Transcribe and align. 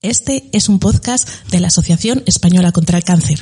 Este 0.00 0.48
es 0.52 0.68
un 0.68 0.78
podcast 0.78 1.28
de 1.50 1.58
la 1.58 1.66
Asociación 1.66 2.22
Española 2.24 2.70
contra 2.70 2.98
el 2.98 3.02
Cáncer. 3.02 3.40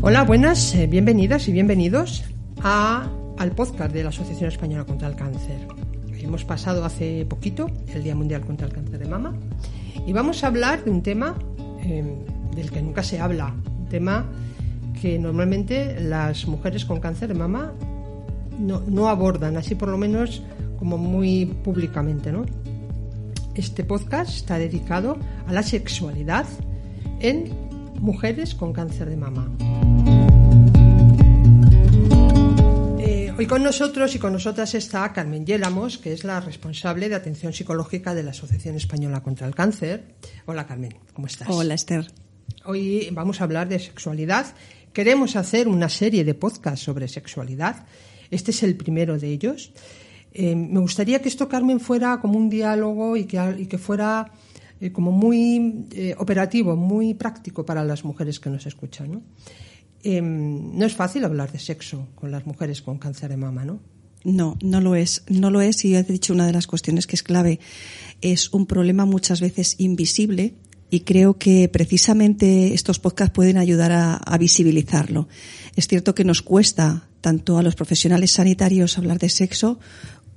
Hola, 0.00 0.24
buenas, 0.24 0.74
eh, 0.76 0.86
bienvenidas 0.86 1.46
y 1.48 1.52
bienvenidos 1.52 2.24
a, 2.62 3.10
al 3.36 3.52
podcast 3.52 3.92
de 3.92 4.02
la 4.02 4.08
Asociación 4.08 4.48
Española 4.48 4.86
contra 4.86 5.08
el 5.08 5.14
Cáncer. 5.14 5.68
Hemos 6.18 6.46
pasado 6.46 6.86
hace 6.86 7.26
poquito 7.26 7.70
el 7.92 8.02
Día 8.02 8.14
Mundial 8.14 8.46
contra 8.46 8.66
el 8.66 8.72
Cáncer 8.72 8.98
de 8.98 9.04
Mama 9.04 9.34
y 10.06 10.14
vamos 10.14 10.42
a 10.42 10.46
hablar 10.46 10.84
de 10.84 10.90
un 10.90 11.02
tema 11.02 11.36
eh, 11.82 12.02
del 12.54 12.70
que 12.70 12.80
nunca 12.80 13.02
se 13.02 13.20
habla, 13.20 13.54
un 13.78 13.88
tema 13.90 14.24
que 15.00 15.18
normalmente 15.18 16.00
las 16.00 16.46
mujeres 16.46 16.84
con 16.84 17.00
cáncer 17.00 17.28
de 17.28 17.34
mama 17.34 17.72
no, 18.58 18.80
no 18.80 19.08
abordan, 19.08 19.56
así 19.56 19.74
por 19.74 19.88
lo 19.88 19.98
menos 19.98 20.42
como 20.78 20.98
muy 20.98 21.46
públicamente. 21.46 22.32
¿no? 22.32 22.46
Este 23.54 23.84
podcast 23.84 24.34
está 24.34 24.58
dedicado 24.58 25.18
a 25.46 25.52
la 25.52 25.62
sexualidad 25.62 26.46
en 27.20 27.50
mujeres 28.00 28.54
con 28.54 28.72
cáncer 28.72 29.08
de 29.08 29.16
mama. 29.16 29.50
Eh, 32.98 33.32
hoy 33.36 33.46
con 33.46 33.62
nosotros 33.62 34.14
y 34.14 34.18
con 34.18 34.32
nosotras 34.32 34.74
está 34.74 35.12
Carmen 35.12 35.46
Yélamos, 35.46 35.98
que 35.98 36.12
es 36.12 36.24
la 36.24 36.40
responsable 36.40 37.08
de 37.08 37.14
atención 37.14 37.52
psicológica 37.52 38.14
de 38.14 38.22
la 38.22 38.30
Asociación 38.30 38.76
Española 38.76 39.22
contra 39.22 39.46
el 39.46 39.54
Cáncer. 39.54 40.16
Hola 40.46 40.66
Carmen, 40.66 40.94
¿cómo 41.14 41.26
estás? 41.26 41.48
Hola 41.50 41.74
Esther. 41.74 42.06
Hoy 42.64 43.08
vamos 43.12 43.40
a 43.40 43.44
hablar 43.44 43.68
de 43.68 43.78
sexualidad. 43.78 44.46
Queremos 44.96 45.36
hacer 45.36 45.68
una 45.68 45.90
serie 45.90 46.24
de 46.24 46.32
podcasts 46.32 46.82
sobre 46.82 47.06
sexualidad. 47.06 47.84
Este 48.30 48.50
es 48.50 48.62
el 48.62 48.78
primero 48.78 49.18
de 49.18 49.28
ellos. 49.28 49.70
Eh, 50.32 50.56
me 50.56 50.80
gustaría 50.80 51.20
que 51.20 51.28
esto, 51.28 51.50
Carmen, 51.50 51.80
fuera 51.80 52.18
como 52.18 52.38
un 52.38 52.48
diálogo 52.48 53.14
y 53.14 53.26
que, 53.26 53.76
fuera 53.76 54.32
eh, 54.80 54.92
como 54.92 55.12
muy 55.12 55.84
eh, 55.92 56.14
operativo, 56.16 56.76
muy 56.76 57.12
práctico 57.12 57.66
para 57.66 57.84
las 57.84 58.06
mujeres 58.06 58.40
que 58.40 58.48
nos 58.48 58.64
escuchan. 58.64 59.12
¿no? 59.12 59.22
No 60.22 60.86
es 60.86 60.94
fácil 60.94 61.26
hablar 61.26 61.52
de 61.52 61.58
sexo 61.58 62.08
con 62.14 62.30
las 62.30 62.46
mujeres 62.46 62.80
con 62.80 62.96
cáncer 62.96 63.28
de 63.28 63.36
mama, 63.36 63.66
¿no? 63.66 63.80
No, 64.24 64.56
no 64.62 64.80
lo 64.80 64.94
es. 64.94 65.24
No 65.28 65.50
lo 65.50 65.60
es 65.60 65.84
y 65.84 65.94
he 65.94 66.02
dicho 66.04 66.32
una 66.32 66.46
de 66.46 66.54
las 66.54 66.66
cuestiones 66.66 67.06
que 67.06 67.16
es 67.16 67.22
clave. 67.22 67.60
Es 68.22 68.50
un 68.54 68.64
problema 68.64 69.04
muchas 69.04 69.42
veces 69.42 69.74
invisible 69.76 70.54
y 70.90 71.00
creo 71.00 71.38
que 71.38 71.68
precisamente 71.68 72.74
estos 72.74 72.98
podcasts 72.98 73.34
pueden 73.34 73.58
ayudar 73.58 73.92
a, 73.92 74.38
visibilizarlo. 74.38 75.28
Es 75.74 75.88
cierto 75.88 76.14
que 76.14 76.24
nos 76.24 76.42
cuesta 76.42 77.08
tanto 77.20 77.58
a 77.58 77.62
los 77.62 77.74
profesionales 77.74 78.30
sanitarios 78.32 78.98
hablar 78.98 79.18
de 79.18 79.28
sexo 79.28 79.80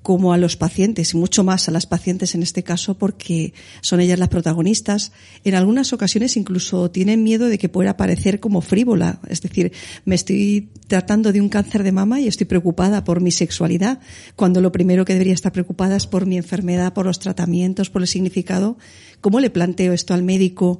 como 0.10 0.34
a 0.34 0.40
los 0.40 0.58
pacientes 0.58 1.14
y 1.14 1.18
mucho 1.18 1.44
más 1.44 1.68
a 1.68 1.72
las 1.72 1.86
pacientes 1.86 2.34
en 2.34 2.42
este 2.42 2.64
caso 2.64 2.98
porque 2.98 3.54
son 3.82 4.00
ellas 4.00 4.18
las 4.18 4.30
protagonistas. 4.30 5.12
En 5.44 5.54
algunas 5.54 5.94
ocasiones 5.94 6.36
incluso 6.36 6.90
tienen 6.90 7.22
miedo 7.22 7.46
de 7.46 7.60
que 7.60 7.70
pueda 7.70 7.96
parecer 7.96 8.40
como 8.40 8.62
frívola. 8.62 9.20
Es 9.28 9.44
decir, 9.44 9.72
me 10.06 10.16
estoy 10.16 10.70
tratando 10.88 11.32
de 11.32 11.42
un 11.42 11.50
cáncer 11.50 11.84
de 11.84 11.92
mama 11.92 12.20
y 12.20 12.28
estoy 12.28 12.48
preocupada 12.48 13.04
por 13.04 13.22
mi 13.22 13.30
sexualidad, 13.30 14.00
cuando 14.36 14.62
lo 14.62 14.72
primero 14.72 15.06
que 15.06 15.14
debería 15.14 15.36
estar 15.36 15.52
preocupada 15.52 15.96
es 15.96 16.08
por 16.08 16.26
mi 16.26 16.38
enfermedad, 16.38 16.92
por 16.92 17.06
los 17.06 17.20
tratamientos, 17.20 17.92
por 17.92 18.02
el 18.02 18.08
significado. 18.08 18.80
¿Cómo 19.22 19.40
le 19.40 19.52
planteo 19.52 19.94
esto 19.94 20.16
al 20.16 20.24
médico? 20.24 20.80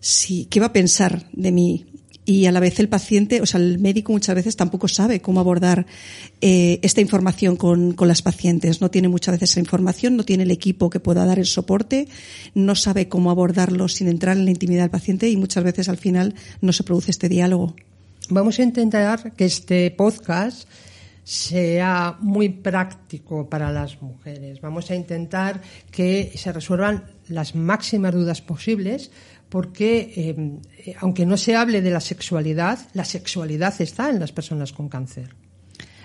Si, 0.00 0.46
¿Qué 0.46 0.58
va 0.58 0.66
a 0.66 0.72
pensar 0.72 1.28
de 1.32 1.52
mí? 1.52 1.86
Y 2.26 2.46
a 2.46 2.52
la 2.52 2.60
vez 2.60 2.80
el 2.80 2.88
paciente, 2.88 3.42
o 3.42 3.46
sea, 3.46 3.60
el 3.60 3.78
médico 3.78 4.12
muchas 4.12 4.34
veces 4.34 4.56
tampoco 4.56 4.88
sabe 4.88 5.20
cómo 5.20 5.40
abordar 5.40 5.86
eh, 6.40 6.78
esta 6.82 7.00
información 7.00 7.56
con, 7.56 7.92
con, 7.92 8.08
las 8.08 8.22
pacientes. 8.22 8.80
No 8.80 8.90
tiene 8.90 9.08
muchas 9.08 9.34
veces 9.34 9.50
esa 9.50 9.60
información, 9.60 10.16
no 10.16 10.24
tiene 10.24 10.44
el 10.44 10.50
equipo 10.50 10.88
que 10.88 11.00
pueda 11.00 11.26
dar 11.26 11.38
el 11.38 11.46
soporte, 11.46 12.08
no 12.54 12.74
sabe 12.74 13.08
cómo 13.08 13.30
abordarlo 13.30 13.88
sin 13.88 14.08
entrar 14.08 14.36
en 14.36 14.46
la 14.46 14.50
intimidad 14.50 14.82
del 14.82 14.90
paciente 14.90 15.28
y 15.28 15.36
muchas 15.36 15.64
veces 15.64 15.88
al 15.88 15.98
final 15.98 16.34
no 16.60 16.72
se 16.72 16.84
produce 16.84 17.10
este 17.10 17.28
diálogo. 17.28 17.74
Vamos 18.30 18.58
a 18.58 18.62
intentar 18.62 19.32
que 19.32 19.44
este 19.44 19.90
podcast 19.90 20.66
sea 21.24 22.16
muy 22.20 22.50
práctico 22.50 23.48
para 23.48 23.72
las 23.72 24.00
mujeres. 24.02 24.60
Vamos 24.60 24.90
a 24.90 24.94
intentar 24.94 25.60
que 25.90 26.32
se 26.36 26.52
resuelvan 26.52 27.04
las 27.28 27.54
máximas 27.54 28.14
dudas 28.14 28.42
posibles 28.42 29.10
porque 29.54 30.12
eh, 30.16 30.96
aunque 30.98 31.24
no 31.24 31.36
se 31.36 31.54
hable 31.54 31.80
de 31.80 31.92
la 31.92 32.00
sexualidad, 32.00 32.76
la 32.92 33.04
sexualidad 33.04 33.72
está 33.80 34.10
en 34.10 34.18
las 34.18 34.32
personas 34.32 34.72
con 34.72 34.88
cáncer. 34.88 35.36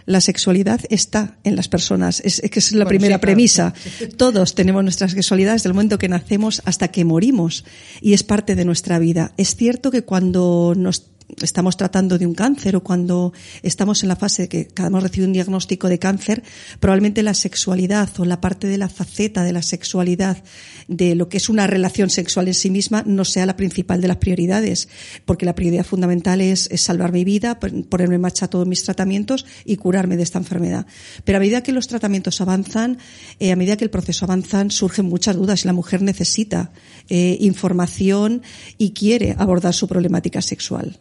La 0.05 0.21
sexualidad 0.21 0.81
está 0.91 1.39
en 1.43 1.55
las 1.55 1.67
personas, 1.67 2.21
es, 2.23 2.41
que 2.41 2.59
es 2.59 2.71
la 2.73 2.83
bueno, 2.83 2.89
primera 2.89 3.15
sí, 3.15 3.21
premisa. 3.21 3.73
Todos 4.17 4.53
tenemos 4.53 4.83
nuestra 4.83 5.09
sexualidad 5.09 5.53
desde 5.53 5.67
el 5.67 5.73
momento 5.73 5.97
que 5.97 6.07
nacemos 6.07 6.61
hasta 6.65 6.89
que 6.89 7.05
morimos 7.05 7.65
y 8.01 8.13
es 8.13 8.21
parte 8.21 8.53
de 8.53 8.65
nuestra 8.65 8.99
vida. 8.99 9.33
Es 9.35 9.55
cierto 9.55 9.89
que 9.89 10.03
cuando 10.03 10.75
nos 10.77 11.09
estamos 11.41 11.78
tratando 11.78 12.17
de 12.17 12.25
un 12.25 12.34
cáncer 12.34 12.75
o 12.75 12.84
cuando 12.84 13.34
estamos 13.63 14.03
en 14.03 14.09
la 14.09 14.16
fase 14.16 14.44
de 14.44 14.50
que 14.50 14.67
hemos 14.78 15.03
recibido 15.03 15.28
un 15.28 15.34
diagnóstico 15.34 15.88
de 15.88 16.00
cáncer, 16.00 16.44
probablemente 16.79 17.23
la 17.23 17.34
sexualidad 17.34 18.09
o 18.19 18.25
la 18.25 18.41
parte 18.41 18.67
de 18.67 18.78
la 18.78 18.90
faceta 18.90 19.44
de 19.44 19.53
la 19.53 19.62
sexualidad 19.62 20.44
de 20.88 21.16
lo 21.16 21.29
que 21.29 21.38
es 21.38 21.50
una 21.50 21.68
relación 21.68 22.09
sexual 22.09 22.47
en 22.47 22.53
sí 22.53 22.69
misma 22.69 23.03
no 23.06 23.25
sea 23.25 23.45
la 23.45 23.56
principal 23.56 24.01
de 24.01 24.07
las 24.07 24.18
prioridades, 24.18 24.89
porque 25.25 25.45
la 25.45 25.56
prioridad 25.56 25.85
fundamental 25.85 26.41
es, 26.41 26.69
salvar 26.75 27.12
mi 27.12 27.23
vida, 27.23 27.59
ponerme 27.59 28.16
en 28.16 28.22
marcha 28.22 28.47
todos 28.47 28.68
mis 28.68 28.84
tratamientos 28.84 29.45
y 29.66 29.78
curarme 29.78 30.18
de 30.18 30.23
esta 30.23 30.39
enfermedad. 30.39 30.88
Pero 31.23 31.38
a 31.38 31.39
medida 31.39 31.63
que 31.63 31.72
los 31.72 31.88
tratamientos 31.88 32.41
avanzan, 32.41 32.97
eh, 33.39 33.51
a 33.51 33.56
medida 33.56 33.78
que 33.78 33.84
el 33.84 33.89
proceso 33.89 34.25
avanza, 34.25 34.66
surgen 34.69 35.06
muchas 35.06 35.35
dudas 35.35 35.63
y 35.63 35.68
la 35.68 35.73
mujer 35.73 36.01
necesita 36.01 36.72
eh, 37.09 37.38
información 37.39 38.41
y 38.78 38.91
quiere 38.91 39.35
abordar 39.38 39.73
su 39.73 39.88
problemática 39.88 40.41
sexual. 40.41 41.00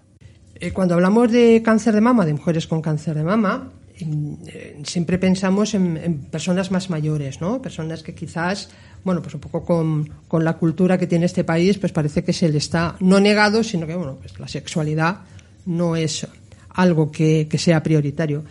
Eh, 0.60 0.72
cuando 0.72 0.94
hablamos 0.94 1.30
de 1.30 1.62
cáncer 1.62 1.94
de 1.94 2.00
mama, 2.00 2.26
de 2.26 2.32
mujeres 2.32 2.66
con 2.66 2.82
cáncer 2.82 3.16
de 3.16 3.22
mama, 3.22 3.70
eh, 4.00 4.80
siempre 4.84 5.19
pensamos 5.19 5.74
en, 5.74 6.26
personas 6.30 6.70
más 6.70 6.91
mayores, 6.91 7.41
¿no? 7.41 7.60
Personas 7.60 8.02
que 8.02 8.14
quizás, 8.14 8.70
bueno, 9.04 9.22
pues 9.22 9.34
un 9.34 9.41
poco 9.41 9.64
con, 9.64 10.08
con, 10.26 10.44
la 10.44 10.54
cultura 10.54 10.98
que 10.98 11.06
tiene 11.06 11.26
este 11.26 11.44
país, 11.44 11.78
pues 11.78 11.92
parece 11.92 12.24
que 12.24 12.32
se 12.32 12.48
le 12.48 12.58
está 12.58 12.96
no 13.00 13.20
negado, 13.20 13.62
sino 13.62 13.86
que, 13.86 13.94
bueno, 13.94 14.16
pues 14.20 14.38
la 14.38 14.48
sexualidad 14.48 15.20
no 15.66 15.96
es 15.96 16.26
algo 16.70 17.10
que, 17.10 17.46
que 17.48 17.58
sea 17.58 17.82
prioritario. 17.82 18.44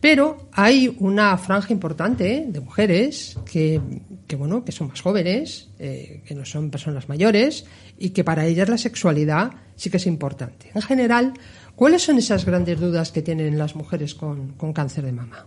Pero 0.00 0.48
hay 0.52 0.94
una 0.98 1.36
franja 1.38 1.72
importante 1.72 2.44
de 2.46 2.60
mujeres 2.60 3.38
que, 3.50 3.80
que, 4.26 4.36
bueno, 4.36 4.62
que 4.62 4.70
son 4.70 4.88
más 4.88 5.00
jóvenes, 5.00 5.70
eh, 5.78 6.22
que 6.26 6.34
no 6.34 6.44
son 6.44 6.70
personas 6.70 7.08
mayores 7.08 7.64
y 7.98 8.10
que 8.10 8.22
para 8.22 8.44
ellas 8.44 8.68
la 8.68 8.76
sexualidad 8.76 9.52
sí 9.76 9.90
que 9.90 9.96
es 9.96 10.06
importante. 10.06 10.70
En 10.74 10.82
general, 10.82 11.34
¿cuáles 11.76 12.02
son 12.02 12.18
esas 12.18 12.44
grandes 12.44 12.78
dudas 12.78 13.12
que 13.12 13.22
tienen 13.22 13.58
las 13.58 13.76
mujeres 13.76 14.14
con, 14.14 14.52
con 14.52 14.72
cáncer 14.72 15.04
de 15.04 15.12
mama? 15.12 15.46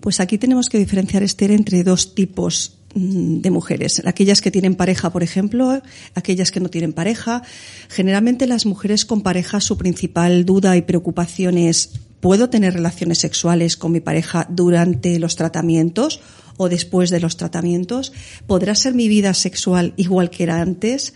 Pues 0.00 0.20
aquí 0.20 0.38
tenemos 0.38 0.68
que 0.68 0.78
diferenciar, 0.78 1.22
Esther, 1.22 1.50
entre 1.50 1.82
dos 1.82 2.14
tipos 2.14 2.78
mm, 2.94 3.40
de 3.40 3.50
mujeres. 3.50 4.02
Aquellas 4.06 4.40
que 4.40 4.50
tienen 4.50 4.76
pareja, 4.76 5.10
por 5.10 5.22
ejemplo, 5.22 5.82
aquellas 6.14 6.50
que 6.50 6.60
no 6.60 6.68
tienen 6.68 6.92
pareja. 6.92 7.42
Generalmente 7.88 8.46
las 8.46 8.64
mujeres 8.64 9.04
con 9.04 9.22
pareja 9.22 9.60
su 9.60 9.76
principal 9.76 10.44
duda 10.44 10.76
y 10.76 10.82
preocupación 10.82 11.58
es 11.58 11.90
¿puedo 12.20 12.48
tener 12.48 12.74
relaciones 12.74 13.18
sexuales 13.18 13.76
con 13.76 13.92
mi 13.92 14.00
pareja 14.00 14.46
durante 14.48 15.18
los 15.18 15.36
tratamientos 15.36 16.20
o 16.56 16.68
después 16.68 17.10
de 17.10 17.20
los 17.20 17.36
tratamientos? 17.36 18.12
¿Podrá 18.46 18.74
ser 18.74 18.94
mi 18.94 19.08
vida 19.08 19.34
sexual 19.34 19.94
igual 19.96 20.30
que 20.30 20.44
era 20.44 20.60
antes? 20.60 21.14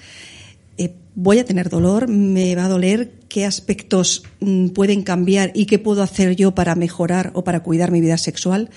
¿Voy 1.14 1.38
a 1.38 1.44
tener 1.44 1.68
dolor? 1.68 2.08
¿Me 2.08 2.54
va 2.54 2.64
a 2.64 2.68
doler? 2.68 3.12
¿Qué 3.28 3.44
aspectos 3.44 4.22
mm, 4.40 4.68
pueden 4.68 5.02
cambiar 5.02 5.52
y 5.54 5.66
qué 5.66 5.78
puedo 5.78 6.02
hacer 6.02 6.36
yo 6.36 6.54
para 6.54 6.74
mejorar 6.74 7.32
o 7.34 7.44
para 7.44 7.62
cuidar 7.62 7.90
mi 7.90 8.00
vida 8.00 8.16
sexual? 8.16 8.70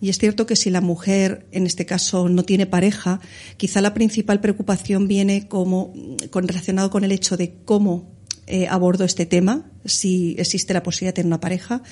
Y 0.00 0.08
es 0.08 0.18
cierto 0.18 0.46
que 0.46 0.54
si 0.54 0.70
la 0.70 0.80
mujer, 0.80 1.46
en 1.50 1.66
este 1.66 1.84
caso, 1.84 2.28
no 2.28 2.44
tiene 2.44 2.66
pareja, 2.66 3.20
quizá 3.56 3.80
la 3.80 3.94
principal 3.94 4.40
preocupación 4.40 5.08
viene 5.08 5.48
como 5.48 5.92
con, 6.30 6.46
relacionado 6.46 6.88
con 6.90 7.02
el 7.02 7.10
hecho 7.10 7.36
de 7.36 7.54
cómo 7.64 8.12
eh, 8.46 8.68
abordo 8.68 9.04
este 9.04 9.26
tema, 9.26 9.70
si 9.84 10.36
existe 10.38 10.74
la 10.74 10.84
posibilidad 10.84 11.14
de 11.14 11.16
tener 11.16 11.26
una 11.26 11.40
pareja. 11.40 11.82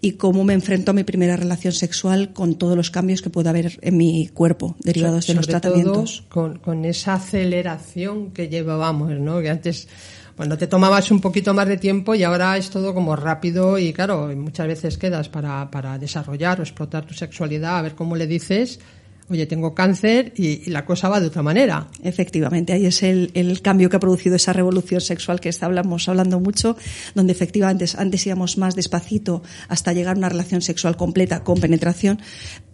Y 0.00 0.12
cómo 0.12 0.44
me 0.44 0.54
enfrento 0.54 0.90
a 0.90 0.94
mi 0.94 1.04
primera 1.04 1.36
relación 1.36 1.72
sexual 1.72 2.32
con 2.32 2.56
todos 2.56 2.76
los 2.76 2.90
cambios 2.90 3.22
que 3.22 3.30
pueda 3.30 3.50
haber 3.50 3.78
en 3.82 3.96
mi 3.96 4.28
cuerpo 4.28 4.76
derivados 4.80 5.26
de 5.26 5.34
los 5.34 5.46
tratamientos. 5.46 6.24
con, 6.28 6.58
con, 6.58 6.84
esa 6.84 7.14
aceleración 7.14 8.30
que 8.30 8.48
llevábamos, 8.48 9.10
¿no? 9.18 9.40
Que 9.40 9.50
antes, 9.50 9.88
cuando 10.36 10.58
te 10.58 10.66
tomabas 10.66 11.10
un 11.10 11.20
poquito 11.20 11.54
más 11.54 11.66
de 11.66 11.78
tiempo 11.78 12.14
y 12.14 12.22
ahora 12.22 12.56
es 12.56 12.70
todo 12.70 12.94
como 12.94 13.16
rápido 13.16 13.78
y 13.78 13.92
claro, 13.92 14.28
muchas 14.36 14.66
veces 14.66 14.98
quedas 14.98 15.28
para, 15.28 15.70
para 15.70 15.98
desarrollar 15.98 16.60
o 16.60 16.62
explotar 16.62 17.06
tu 17.06 17.14
sexualidad, 17.14 17.78
a 17.78 17.82
ver 17.82 17.94
cómo 17.94 18.16
le 18.16 18.26
dices 18.26 18.80
oye, 19.28 19.46
tengo 19.46 19.74
cáncer 19.74 20.32
y, 20.36 20.70
la 20.70 20.84
cosa 20.84 21.08
va 21.08 21.20
de 21.20 21.26
otra 21.26 21.42
manera. 21.42 21.88
Efectivamente, 22.02 22.72
ahí 22.72 22.86
es 22.86 23.02
el, 23.02 23.60
cambio 23.62 23.90
que 23.90 23.96
ha 23.96 24.00
producido 24.00 24.36
esa 24.36 24.52
revolución 24.52 25.00
sexual 25.00 25.40
que 25.40 25.48
estamos 25.48 26.08
hablando 26.08 26.40
mucho, 26.40 26.76
donde 27.14 27.32
efectivamente 27.32 27.86
antes 27.96 28.26
íbamos 28.26 28.58
más 28.58 28.74
despacito 28.74 29.42
hasta 29.68 29.92
llegar 29.92 30.16
a 30.16 30.18
una 30.18 30.28
relación 30.28 30.62
sexual 30.62 30.96
completa 30.96 31.42
con 31.42 31.60
penetración, 31.60 32.20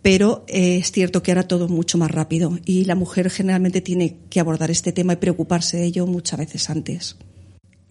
pero 0.02 0.44
eh, 0.48 0.78
es 0.78 0.92
cierto 0.92 1.22
que 1.22 1.32
ahora 1.32 1.48
todo 1.48 1.68
mucho 1.68 1.98
más 1.98 2.10
rápido 2.10 2.58
y 2.64 2.84
la 2.84 2.94
mujer 2.94 3.30
generalmente 3.30 3.80
tiene 3.80 4.18
que 4.28 4.40
abordar 4.40 4.70
este 4.70 4.92
tema 4.92 5.14
y 5.14 5.16
preocuparse 5.16 5.76
de 5.78 5.84
ello 5.84 6.06
muchas 6.06 6.38
veces 6.38 6.68
antes. 6.70 7.16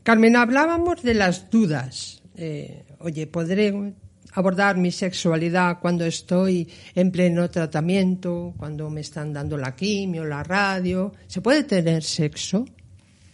Carmen, 0.03 0.35
hablábamos 0.35 1.03
de 1.03 1.13
las 1.13 1.49
dudas. 1.49 2.21
Eh, 2.35 2.83
oye, 2.99 3.27
¿podré 3.27 3.93
abordar 4.33 4.77
mi 4.77 4.91
sexualidad 4.91 5.79
cuando 5.79 6.05
estoy 6.05 6.67
en 6.95 7.11
pleno 7.11 7.49
tratamiento, 7.49 8.53
cuando 8.57 8.89
me 8.89 9.01
están 9.01 9.33
dando 9.33 9.57
la 9.57 9.75
quimio, 9.75 10.25
la 10.25 10.43
radio. 10.43 11.13
¿Se 11.27 11.41
puede 11.41 11.63
tener 11.63 12.03
sexo? 12.03 12.65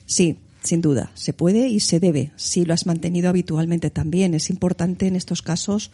Sí, 0.05 0.37
sin 0.63 0.81
duda, 0.81 1.11
se 1.13 1.33
puede 1.33 1.67
y 1.67 1.79
se 1.79 1.99
debe. 1.99 2.31
Si 2.35 2.65
lo 2.65 2.73
has 2.73 2.85
mantenido 2.85 3.29
habitualmente 3.29 3.89
también. 3.89 4.33
Es 4.33 4.49
importante 4.49 5.07
en 5.07 5.15
estos 5.15 5.41
casos 5.41 5.91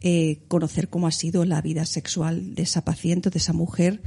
eh, 0.00 0.38
conocer 0.48 0.88
cómo 0.88 1.08
ha 1.08 1.12
sido 1.12 1.44
la 1.44 1.60
vida 1.60 1.84
sexual 1.84 2.54
de 2.54 2.62
esa 2.62 2.84
paciente, 2.84 3.30
de 3.30 3.38
esa 3.38 3.52
mujer, 3.52 4.00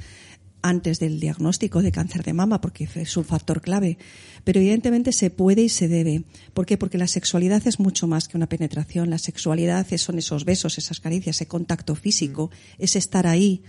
antes 0.61 0.99
del 0.99 1.19
diagnóstico 1.19 1.81
de 1.81 1.91
cáncer 1.91 2.23
de 2.23 2.33
mama, 2.33 2.61
porque 2.61 2.87
es 2.93 3.17
un 3.17 3.25
factor 3.25 3.61
clave. 3.61 3.97
Pero 4.43 4.59
evidentemente 4.59 5.11
se 5.11 5.29
puede 5.29 5.63
y 5.63 5.69
se 5.69 5.87
debe. 5.87 6.23
¿Por 6.53 6.65
qué? 6.65 6.77
Porque 6.77 6.97
la 6.97 7.07
sexualidad 7.07 7.65
es 7.67 7.79
mucho 7.79 8.07
más 8.07 8.27
que 8.27 8.37
una 8.37 8.49
penetración. 8.49 9.09
La 9.09 9.17
sexualidad 9.17 9.87
son 9.97 10.17
esos 10.19 10.45
besos, 10.45 10.77
esas 10.77 10.99
caricias, 10.99 11.37
ese 11.37 11.47
contacto 11.47 11.95
físico, 11.95 12.49
mm. 12.51 12.83
es 12.83 12.95
estar 12.95 13.27
ahí, 13.27 13.63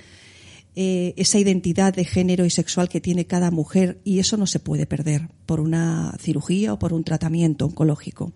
eh, 0.75 1.13
esa 1.19 1.39
identidad 1.39 1.93
de 1.93 2.07
género 2.07 2.47
y 2.47 2.51
sexual 2.51 2.89
que 2.89 3.01
tiene 3.01 3.27
cada 3.27 3.51
mujer 3.51 4.01
y 4.05 4.21
eso 4.21 4.39
no 4.39 4.47
se 4.47 4.59
puede 4.59 4.87
perder 4.87 5.29
por 5.45 5.61
una 5.61 6.17
cirugía 6.19 6.73
o 6.73 6.79
por 6.79 6.95
un 6.95 7.05
tratamiento 7.05 7.67
oncológico. 7.67 8.33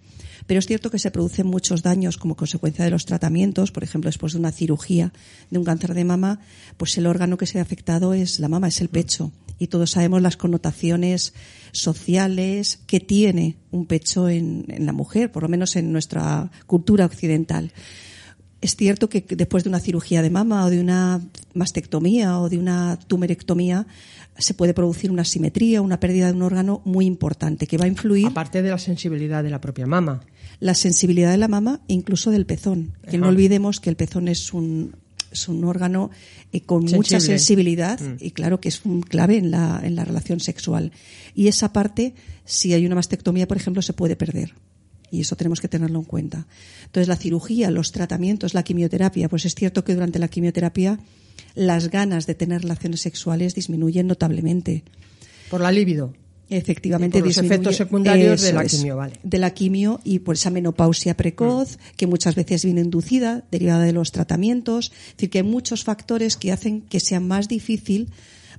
Pero 0.46 0.60
es 0.60 0.66
cierto 0.66 0.90
que 0.90 0.98
se 0.98 1.10
producen 1.10 1.46
muchos 1.46 1.82
daños 1.82 2.18
como 2.18 2.36
consecuencia 2.36 2.84
de 2.84 2.90
los 2.90 3.06
tratamientos, 3.06 3.72
por 3.72 3.84
ejemplo, 3.84 4.08
después 4.08 4.34
de 4.34 4.38
una 4.38 4.52
cirugía 4.52 5.14
de 5.50 5.58
un 5.58 5.64
cáncer 5.64 5.94
de 5.94 6.04
mama, 6.04 6.40
pues 6.76 6.96
el 6.98 7.06
órgano 7.06 7.38
que 7.38 7.46
se 7.46 7.58
ha 7.58 7.62
afectado 7.62 8.12
es 8.12 8.38
la 8.38 8.48
mama, 8.48 8.68
es 8.68 8.82
el 8.82 8.88
pecho. 8.88 9.32
Y 9.58 9.68
todos 9.68 9.92
sabemos 9.92 10.20
las 10.20 10.36
connotaciones 10.36 11.32
sociales 11.72 12.80
que 12.86 13.00
tiene 13.00 13.56
un 13.70 13.86
pecho 13.86 14.28
en, 14.28 14.66
en 14.68 14.84
la 14.84 14.92
mujer, 14.92 15.32
por 15.32 15.42
lo 15.42 15.48
menos 15.48 15.74
en 15.76 15.90
nuestra 15.90 16.50
cultura 16.66 17.06
occidental. 17.06 17.72
Es 18.66 18.74
cierto 18.74 19.08
que 19.08 19.20
después 19.20 19.62
de 19.62 19.68
una 19.68 19.78
cirugía 19.78 20.22
de 20.22 20.30
mama 20.30 20.64
o 20.64 20.70
de 20.70 20.80
una 20.80 21.20
mastectomía 21.54 22.40
o 22.40 22.48
de 22.48 22.58
una 22.58 22.98
tumerectomía, 23.06 23.86
se 24.36 24.54
puede 24.54 24.74
producir 24.74 25.12
una 25.12 25.24
simetría, 25.24 25.80
una 25.82 26.00
pérdida 26.00 26.26
de 26.26 26.32
un 26.32 26.42
órgano 26.42 26.82
muy 26.84 27.06
importante 27.06 27.68
que 27.68 27.78
va 27.78 27.84
a 27.84 27.86
influir. 27.86 28.26
Aparte 28.26 28.62
de 28.62 28.70
la 28.70 28.78
sensibilidad 28.78 29.44
de 29.44 29.50
la 29.50 29.60
propia 29.60 29.86
mama. 29.86 30.20
La 30.58 30.74
sensibilidad 30.74 31.30
de 31.30 31.36
la 31.36 31.46
mama 31.46 31.80
e 31.86 31.92
incluso 31.92 32.32
del 32.32 32.44
pezón. 32.44 32.92
Que 33.08 33.18
no 33.18 33.28
olvidemos 33.28 33.78
que 33.78 33.88
el 33.88 33.94
pezón 33.94 34.26
es 34.26 34.52
un, 34.52 34.96
es 35.30 35.46
un 35.46 35.62
órgano 35.62 36.10
eh, 36.52 36.62
con 36.62 36.86
mucha 36.86 37.20
sensibilidad 37.20 38.00
mm. 38.00 38.16
y 38.18 38.32
claro 38.32 38.58
que 38.58 38.68
es 38.68 38.84
un 38.84 39.00
clave 39.00 39.36
en 39.36 39.52
la, 39.52 39.80
en 39.84 39.94
la 39.94 40.04
relación 40.04 40.40
sexual. 40.40 40.90
Y 41.36 41.46
esa 41.46 41.72
parte, 41.72 42.16
si 42.44 42.74
hay 42.74 42.84
una 42.84 42.96
mastectomía, 42.96 43.46
por 43.46 43.58
ejemplo, 43.58 43.80
se 43.80 43.92
puede 43.92 44.16
perder. 44.16 44.54
Y 45.16 45.20
eso 45.20 45.34
tenemos 45.34 45.62
que 45.62 45.68
tenerlo 45.68 45.98
en 45.98 46.04
cuenta. 46.04 46.46
Entonces, 46.84 47.08
la 47.08 47.16
cirugía, 47.16 47.70
los 47.70 47.90
tratamientos, 47.90 48.52
la 48.52 48.62
quimioterapia, 48.62 49.30
pues 49.30 49.46
es 49.46 49.54
cierto 49.54 49.82
que 49.82 49.94
durante 49.94 50.18
la 50.18 50.28
quimioterapia 50.28 50.98
las 51.54 51.88
ganas 51.90 52.26
de 52.26 52.34
tener 52.34 52.62
relaciones 52.62 53.00
sexuales 53.00 53.54
disminuyen 53.54 54.06
notablemente. 54.06 54.84
Por 55.48 55.62
la 55.62 55.72
libido. 55.72 56.12
Efectivamente, 56.50 57.18
por 57.18 57.28
los 57.28 57.38
efectos 57.38 57.76
secundarios 57.76 58.42
de 58.42 58.52
la 58.52 58.64
quimio, 58.64 58.96
vale. 58.96 59.14
De 59.22 59.38
la 59.38 59.50
quimio 59.50 60.00
y 60.04 60.18
por 60.20 60.34
esa 60.34 60.50
menopausia 60.50 61.16
precoz, 61.16 61.76
mm. 61.76 61.96
que 61.96 62.06
muchas 62.06 62.34
veces 62.34 62.64
viene 62.64 62.82
inducida, 62.82 63.44
derivada 63.50 63.84
de 63.84 63.92
los 63.92 64.12
tratamientos. 64.12 64.92
Es 65.08 65.16
decir, 65.16 65.30
que 65.30 65.38
hay 65.38 65.44
muchos 65.44 65.82
factores 65.82 66.36
que 66.36 66.52
hacen 66.52 66.82
que 66.82 67.00
sea 67.00 67.20
más 67.20 67.48
difícil 67.48 68.10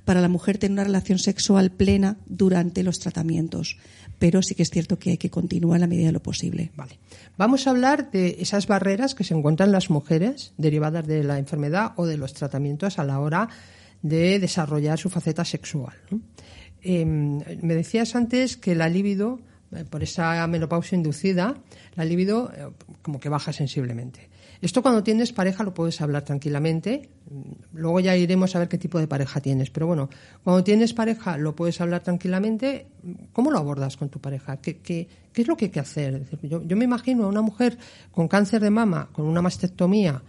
para 0.08 0.22
la 0.22 0.28
mujer 0.30 0.56
tener 0.56 0.72
una 0.72 0.84
relación 0.84 1.18
sexual 1.18 1.70
plena 1.70 2.16
durante 2.24 2.82
los 2.82 2.98
tratamientos. 2.98 3.76
Pero 4.18 4.40
sí 4.40 4.54
que 4.54 4.62
es 4.62 4.70
cierto 4.70 4.98
que 4.98 5.10
hay 5.10 5.18
que 5.18 5.28
continuar 5.28 5.76
en 5.76 5.80
la 5.82 5.86
medida 5.86 6.06
de 6.06 6.12
lo 6.12 6.22
posible. 6.22 6.72
Vale. 6.76 6.98
Vamos 7.36 7.66
a 7.66 7.70
hablar 7.72 8.10
de 8.10 8.38
esas 8.40 8.66
barreras 8.66 9.14
que 9.14 9.22
se 9.22 9.34
encuentran 9.34 9.70
las 9.70 9.90
mujeres 9.90 10.54
derivadas 10.56 11.06
de 11.06 11.24
la 11.24 11.38
enfermedad 11.38 11.92
o 11.96 12.06
de 12.06 12.16
los 12.16 12.32
tratamientos 12.32 12.98
a 12.98 13.04
la 13.04 13.20
hora 13.20 13.50
de 14.00 14.38
desarrollar 14.38 14.98
su 14.98 15.10
faceta 15.10 15.44
sexual. 15.44 15.92
Em, 16.80 17.42
me 17.60 17.74
decías 17.74 18.16
antes 18.16 18.56
que 18.56 18.74
la 18.74 18.88
libido, 18.88 19.40
eh, 19.72 19.84
por 19.84 20.02
esa 20.02 20.46
menopausia 20.46 20.96
inducida, 20.96 21.54
la 21.96 22.06
libido 22.06 22.50
eh, 22.56 22.70
como 23.02 23.20
que 23.20 23.28
baja 23.28 23.52
sensiblemente. 23.52 24.30
Esto 24.60 24.82
cuando 24.82 25.04
tienes 25.04 25.32
pareja 25.32 25.62
lo 25.62 25.72
puedes 25.72 26.00
hablar 26.00 26.24
tranquilamente. 26.24 27.08
Luego 27.72 28.00
ya 28.00 28.16
iremos 28.16 28.56
a 28.56 28.58
ver 28.58 28.68
qué 28.68 28.78
tipo 28.78 28.98
de 28.98 29.06
pareja 29.06 29.40
tienes. 29.40 29.70
Pero 29.70 29.86
bueno, 29.86 30.08
cuando 30.42 30.64
tienes 30.64 30.92
pareja 30.94 31.36
lo 31.36 31.54
puedes 31.54 31.80
hablar 31.80 32.02
tranquilamente. 32.02 32.86
¿Cómo 33.32 33.50
lo 33.50 33.58
abordas 33.58 33.96
con 33.96 34.08
tu 34.08 34.20
pareja? 34.20 34.56
¿Qué, 34.56 34.78
qué, 34.78 35.06
qué 35.32 35.42
es 35.42 35.48
lo 35.48 35.56
que 35.56 35.66
hay 35.66 35.70
que 35.70 35.80
hacer? 35.80 36.24
Yo, 36.42 36.62
yo, 36.64 36.76
me 36.76 36.84
imagino 36.84 37.24
a 37.24 37.28
una 37.28 37.42
mujer 37.42 37.78
con 38.10 38.26
cáncer 38.26 38.60
de 38.60 38.70
mama, 38.70 39.08
con 39.12 39.26
una 39.26 39.42
mastectomía, 39.42 40.22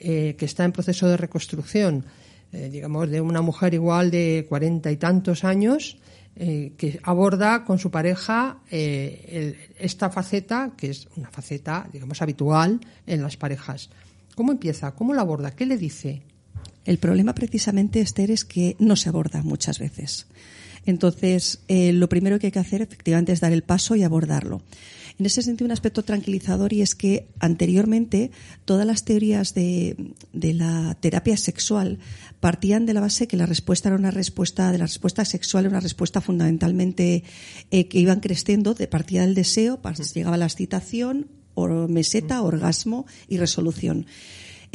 eh, 0.00 0.34
que 0.36 0.44
está 0.44 0.64
en 0.64 0.72
proceso 0.72 1.08
de 1.08 1.16
reconstrucción, 1.16 2.04
eh, 2.52 2.68
digamos, 2.68 3.08
de 3.08 3.20
una 3.20 3.40
mujer 3.40 3.74
igual 3.74 4.10
de 4.10 4.46
cuarenta 4.48 4.90
y 4.90 4.96
tantos 4.96 5.44
años, 5.44 5.98
eh, 6.36 6.74
que 6.76 7.00
aborda 7.02 7.64
con 7.64 7.78
su 7.78 7.90
pareja 7.90 8.58
eh, 8.70 9.72
esta 9.78 10.10
faceta, 10.10 10.72
que 10.76 10.90
es 10.90 11.08
una 11.16 11.30
faceta, 11.30 11.88
digamos, 11.90 12.20
habitual 12.20 12.80
en 13.06 13.22
las 13.22 13.36
parejas. 13.36 13.88
¿Cómo 14.34 14.52
empieza? 14.52 14.94
¿Cómo 14.94 15.14
la 15.14 15.22
aborda? 15.22 15.52
¿Qué 15.52 15.64
le 15.64 15.78
dice? 15.78 16.22
El 16.86 16.98
problema 16.98 17.34
precisamente, 17.34 18.00
Esther, 18.00 18.30
es 18.30 18.44
que 18.44 18.76
no 18.78 18.96
se 18.96 19.08
aborda 19.08 19.42
muchas 19.42 19.78
veces. 19.78 20.26
Entonces, 20.86 21.58
eh, 21.66 21.92
lo 21.92 22.08
primero 22.08 22.38
que 22.38 22.46
hay 22.46 22.52
que 22.52 22.60
hacer 22.60 22.80
efectivamente 22.80 23.32
es 23.32 23.40
dar 23.40 23.52
el 23.52 23.62
paso 23.62 23.96
y 23.96 24.04
abordarlo. 24.04 24.62
En 25.18 25.26
ese 25.26 25.42
sentido, 25.42 25.66
un 25.66 25.72
aspecto 25.72 26.04
tranquilizador 26.04 26.72
y 26.72 26.82
es 26.82 26.94
que 26.94 27.26
anteriormente 27.40 28.30
todas 28.66 28.86
las 28.86 29.04
teorías 29.04 29.54
de, 29.54 29.96
la 30.32 30.96
terapia 31.00 31.36
sexual 31.38 31.98
partían 32.38 32.84
de 32.86 32.92
la 32.92 33.00
base 33.00 33.26
que 33.26 33.38
la 33.38 33.46
respuesta 33.46 33.88
era 33.88 33.96
una 33.96 34.10
respuesta, 34.10 34.70
de 34.70 34.78
la 34.78 34.84
respuesta 34.84 35.24
sexual 35.24 35.64
era 35.64 35.70
una 35.70 35.80
respuesta 35.80 36.20
fundamentalmente 36.20 37.24
eh, 37.70 37.88
que 37.88 37.98
iban 37.98 38.20
creciendo, 38.20 38.74
de 38.74 38.88
partida 38.88 39.22
del 39.22 39.34
deseo, 39.34 39.80
llegaba 40.14 40.36
la 40.36 40.44
excitación, 40.44 41.28
meseta, 41.88 42.42
orgasmo 42.42 43.06
y 43.26 43.38
resolución. 43.38 44.06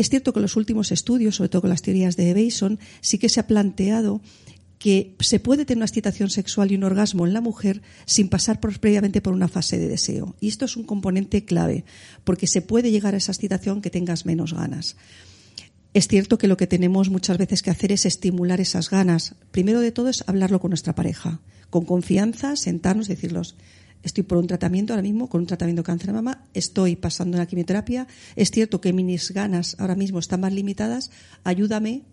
Es 0.01 0.09
cierto 0.09 0.33
que 0.33 0.39
los 0.39 0.55
últimos 0.55 0.91
estudios, 0.91 1.35
sobre 1.35 1.49
todo 1.49 1.61
con 1.61 1.69
las 1.69 1.83
teorías 1.83 2.17
de 2.17 2.33
Bason, 2.33 2.79
sí 3.01 3.19
que 3.19 3.29
se 3.29 3.39
ha 3.39 3.45
planteado 3.45 4.19
que 4.79 5.15
se 5.19 5.39
puede 5.39 5.63
tener 5.63 5.77
una 5.77 5.85
excitación 5.85 6.31
sexual 6.31 6.71
y 6.71 6.75
un 6.75 6.83
orgasmo 6.83 7.27
en 7.27 7.35
la 7.35 7.39
mujer 7.39 7.83
sin 8.07 8.27
pasar 8.27 8.59
previamente 8.59 9.21
por 9.21 9.33
una 9.33 9.47
fase 9.47 9.77
de 9.77 9.87
deseo. 9.87 10.35
Y 10.39 10.47
esto 10.47 10.65
es 10.65 10.75
un 10.75 10.85
componente 10.85 11.45
clave, 11.45 11.85
porque 12.23 12.47
se 12.47 12.63
puede 12.63 12.89
llegar 12.89 13.13
a 13.13 13.17
esa 13.17 13.31
excitación 13.31 13.79
que 13.79 13.91
tengas 13.91 14.25
menos 14.25 14.55
ganas. 14.55 14.95
Es 15.93 16.07
cierto 16.07 16.39
que 16.39 16.47
lo 16.47 16.57
que 16.57 16.65
tenemos 16.65 17.11
muchas 17.11 17.37
veces 17.37 17.61
que 17.61 17.69
hacer 17.69 17.91
es 17.91 18.07
estimular 18.07 18.59
esas 18.59 18.89
ganas. 18.89 19.35
Primero 19.51 19.81
de 19.81 19.91
todo 19.91 20.09
es 20.09 20.23
hablarlo 20.25 20.59
con 20.59 20.71
nuestra 20.71 20.95
pareja, 20.95 21.41
con 21.69 21.85
confianza, 21.85 22.55
sentarnos 22.55 23.05
y 23.05 23.13
decirlos, 23.13 23.55
estoy 24.03 24.23
por 24.23 24.37
un 24.37 24.47
tratamiento 24.47 24.93
ahora 24.93 25.03
mismo, 25.03 25.29
con 25.29 25.41
un 25.41 25.47
tratamiento 25.47 25.81
de 25.81 25.85
cáncer 25.85 26.07
de 26.07 26.13
mama, 26.13 26.45
estoy 26.53 26.95
pasando 26.95 27.37
una 27.37 27.45
quimioterapia, 27.45 28.07
es 28.35 28.51
cierto 28.51 28.81
que 28.81 28.93
mis 28.93 29.31
ganas 29.31 29.75
ahora 29.79 29.95
mismo 29.95 30.19
están 30.19 30.41
más 30.41 30.53
limitadas, 30.53 31.11
ayúdame 31.43 32.03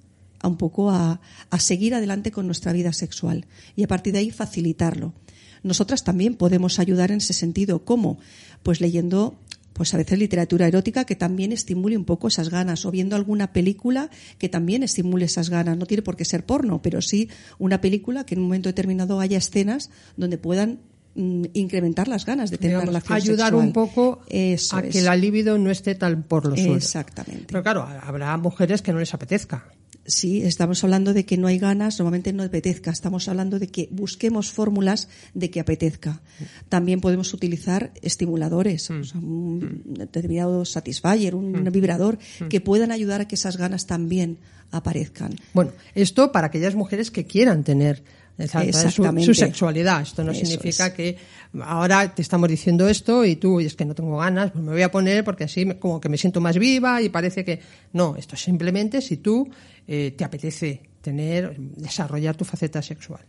a 0.40 0.48
un 0.48 0.56
poco 0.56 0.90
a, 0.90 1.20
seguir 1.58 1.94
adelante 1.94 2.30
con 2.30 2.46
nuestra 2.46 2.72
vida 2.72 2.92
sexual 2.92 3.46
y 3.76 3.84
a 3.84 3.88
partir 3.88 4.12
de 4.12 4.20
ahí 4.20 4.30
facilitarlo. 4.30 5.14
Nosotras 5.62 6.04
también 6.04 6.34
podemos 6.34 6.78
ayudar 6.78 7.10
en 7.10 7.18
ese 7.18 7.32
sentido. 7.32 7.84
¿Cómo? 7.84 8.18
Pues 8.62 8.80
leyendo 8.80 9.40
pues 9.72 9.94
a 9.94 9.96
veces 9.96 10.18
literatura 10.18 10.66
erótica 10.66 11.04
que 11.04 11.14
también 11.14 11.52
estimule 11.52 11.96
un 11.96 12.04
poco 12.04 12.26
esas 12.26 12.48
ganas 12.48 12.84
o 12.84 12.90
viendo 12.90 13.14
alguna 13.14 13.52
película 13.52 14.10
que 14.38 14.48
también 14.48 14.82
estimule 14.82 15.24
esas 15.24 15.50
ganas. 15.50 15.76
No 15.76 15.86
tiene 15.86 16.02
por 16.02 16.16
qué 16.16 16.24
ser 16.24 16.44
porno, 16.44 16.82
pero 16.82 17.00
sí 17.00 17.28
una 17.58 17.80
película 17.80 18.24
que 18.24 18.34
en 18.34 18.40
un 18.40 18.46
momento 18.46 18.68
determinado 18.68 19.20
haya 19.20 19.38
escenas 19.38 19.90
donde 20.16 20.36
puedan 20.36 20.80
incrementar 21.18 22.06
las 22.08 22.24
ganas 22.24 22.50
de 22.50 22.58
tener 22.58 22.76
Digamos, 22.78 22.90
una 22.90 23.00
relación 23.00 23.16
ayudar 23.16 23.48
sexual. 23.48 23.66
un 23.66 23.72
poco 23.72 24.20
Eso 24.28 24.76
a 24.76 24.80
es. 24.80 24.92
que 24.92 25.02
la 25.02 25.16
libido 25.16 25.58
no 25.58 25.70
esté 25.70 25.94
tal 25.94 26.22
por 26.22 26.46
los 26.46 26.58
suelos. 26.58 26.76
Exactamente. 26.84 27.46
Pero 27.48 27.62
claro, 27.62 27.86
habrá 28.02 28.36
mujeres 28.36 28.82
que 28.82 28.92
no 28.92 29.00
les 29.00 29.12
apetezca. 29.14 29.66
Sí, 30.06 30.42
estamos 30.42 30.82
hablando 30.84 31.12
de 31.12 31.26
que 31.26 31.36
no 31.36 31.48
hay 31.48 31.58
ganas, 31.58 31.98
normalmente 31.98 32.32
no 32.32 32.42
apetezca. 32.42 32.90
Estamos 32.90 33.28
hablando 33.28 33.58
de 33.58 33.66
que 33.66 33.88
busquemos 33.90 34.50
fórmulas 34.50 35.08
de 35.34 35.50
que 35.50 35.60
apetezca. 35.60 36.22
También 36.70 37.02
podemos 37.02 37.34
utilizar 37.34 37.92
estimuladores, 38.00 38.88
o 38.90 39.04
sea, 39.04 39.20
un 39.20 39.82
determinado 39.84 40.64
satisfier, 40.64 41.34
un 41.34 41.62
vibrador, 41.70 42.18
que 42.48 42.62
puedan 42.62 42.90
ayudar 42.90 43.20
a 43.20 43.28
que 43.28 43.34
esas 43.34 43.58
ganas 43.58 43.86
también 43.86 44.38
aparezcan. 44.70 45.34
Bueno, 45.52 45.72
esto 45.94 46.32
para 46.32 46.46
aquellas 46.46 46.74
mujeres 46.74 47.10
que 47.10 47.26
quieran 47.26 47.62
tener 47.64 48.02
su, 48.46 48.58
Exactamente. 48.58 49.26
su 49.26 49.34
sexualidad. 49.34 50.02
Esto 50.02 50.22
no 50.22 50.32
Eso 50.32 50.44
significa 50.46 50.86
es. 50.86 50.92
que 50.92 51.16
ahora 51.62 52.14
te 52.14 52.22
estamos 52.22 52.48
diciendo 52.48 52.88
esto 52.88 53.24
y 53.24 53.36
tú, 53.36 53.56
"Oye, 53.56 53.66
es 53.66 53.74
que 53.74 53.84
no 53.84 53.94
tengo 53.94 54.16
ganas, 54.18 54.52
pues 54.52 54.64
me 54.64 54.70
voy 54.72 54.82
a 54.82 54.90
poner 54.90 55.24
porque 55.24 55.44
así 55.44 55.64
me- 55.64 55.78
como 55.78 56.00
que 56.00 56.08
me 56.08 56.16
siento 56.18 56.40
más 56.40 56.56
viva 56.58 57.02
y 57.02 57.08
parece 57.08 57.44
que... 57.44 57.60
No, 57.92 58.14
esto 58.16 58.34
es 58.36 58.42
simplemente 58.42 59.00
si 59.00 59.16
tú 59.16 59.48
eh, 59.86 60.14
te 60.16 60.24
apetece 60.24 60.82
tener, 61.00 61.56
desarrollar 61.58 62.36
tu 62.36 62.44
faceta 62.44 62.82
sexual. 62.82 63.22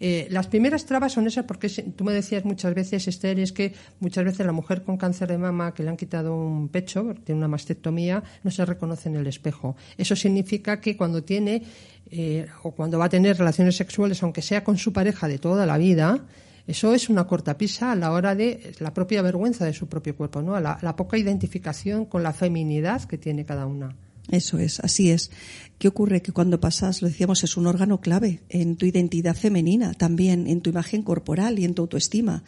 Eh, 0.00 0.26
las 0.30 0.46
primeras 0.48 0.86
trabas 0.86 1.12
son 1.12 1.26
esas 1.26 1.44
porque 1.44 1.68
tú 1.68 2.04
me 2.04 2.12
decías 2.12 2.44
muchas 2.44 2.74
veces, 2.74 3.06
Esther, 3.08 3.38
es 3.38 3.52
que 3.52 3.74
muchas 4.00 4.24
veces 4.24 4.44
la 4.46 4.52
mujer 4.52 4.82
con 4.82 4.96
cáncer 4.96 5.28
de 5.28 5.38
mama 5.38 5.74
que 5.74 5.82
le 5.82 5.90
han 5.90 5.96
quitado 5.96 6.36
un 6.36 6.68
pecho, 6.68 7.14
tiene 7.24 7.38
una 7.38 7.48
mastectomía, 7.48 8.22
no 8.42 8.50
se 8.50 8.64
reconoce 8.64 9.08
en 9.08 9.16
el 9.16 9.26
espejo. 9.26 9.76
Eso 9.96 10.16
significa 10.16 10.80
que 10.80 10.96
cuando 10.96 11.22
tiene 11.22 11.62
eh, 12.10 12.46
o 12.62 12.72
cuando 12.72 12.98
va 12.98 13.06
a 13.06 13.08
tener 13.08 13.38
relaciones 13.38 13.76
sexuales, 13.76 14.22
aunque 14.22 14.42
sea 14.42 14.64
con 14.64 14.76
su 14.76 14.92
pareja 14.92 15.28
de 15.28 15.38
toda 15.38 15.66
la 15.66 15.78
vida, 15.78 16.24
eso 16.66 16.94
es 16.94 17.08
una 17.10 17.26
cortapisa 17.26 17.92
a 17.92 17.96
la 17.96 18.12
hora 18.12 18.34
de 18.34 18.72
la 18.78 18.94
propia 18.94 19.20
vergüenza 19.20 19.64
de 19.64 19.74
su 19.74 19.86
propio 19.86 20.16
cuerpo, 20.16 20.40
¿no? 20.40 20.58
La, 20.60 20.78
la 20.80 20.96
poca 20.96 21.18
identificación 21.18 22.06
con 22.06 22.22
la 22.22 22.32
feminidad 22.32 23.02
que 23.04 23.18
tiene 23.18 23.44
cada 23.44 23.66
una. 23.66 23.94
Eso 24.30 24.58
es, 24.58 24.80
así 24.80 25.10
es. 25.10 25.30
¿Qué 25.78 25.88
ocurre? 25.88 26.22
Que 26.22 26.32
cuando 26.32 26.60
pasas, 26.60 27.02
lo 27.02 27.08
decíamos, 27.08 27.44
es 27.44 27.56
un 27.56 27.66
órgano 27.66 28.00
clave 28.00 28.40
en 28.48 28.76
tu 28.76 28.86
identidad 28.86 29.36
femenina, 29.36 29.92
también 29.94 30.46
en 30.46 30.60
tu 30.60 30.70
imagen 30.70 31.02
corporal 31.02 31.58
y 31.58 31.64
en 31.64 31.74
tu 31.74 31.82
autoestima. 31.82 32.42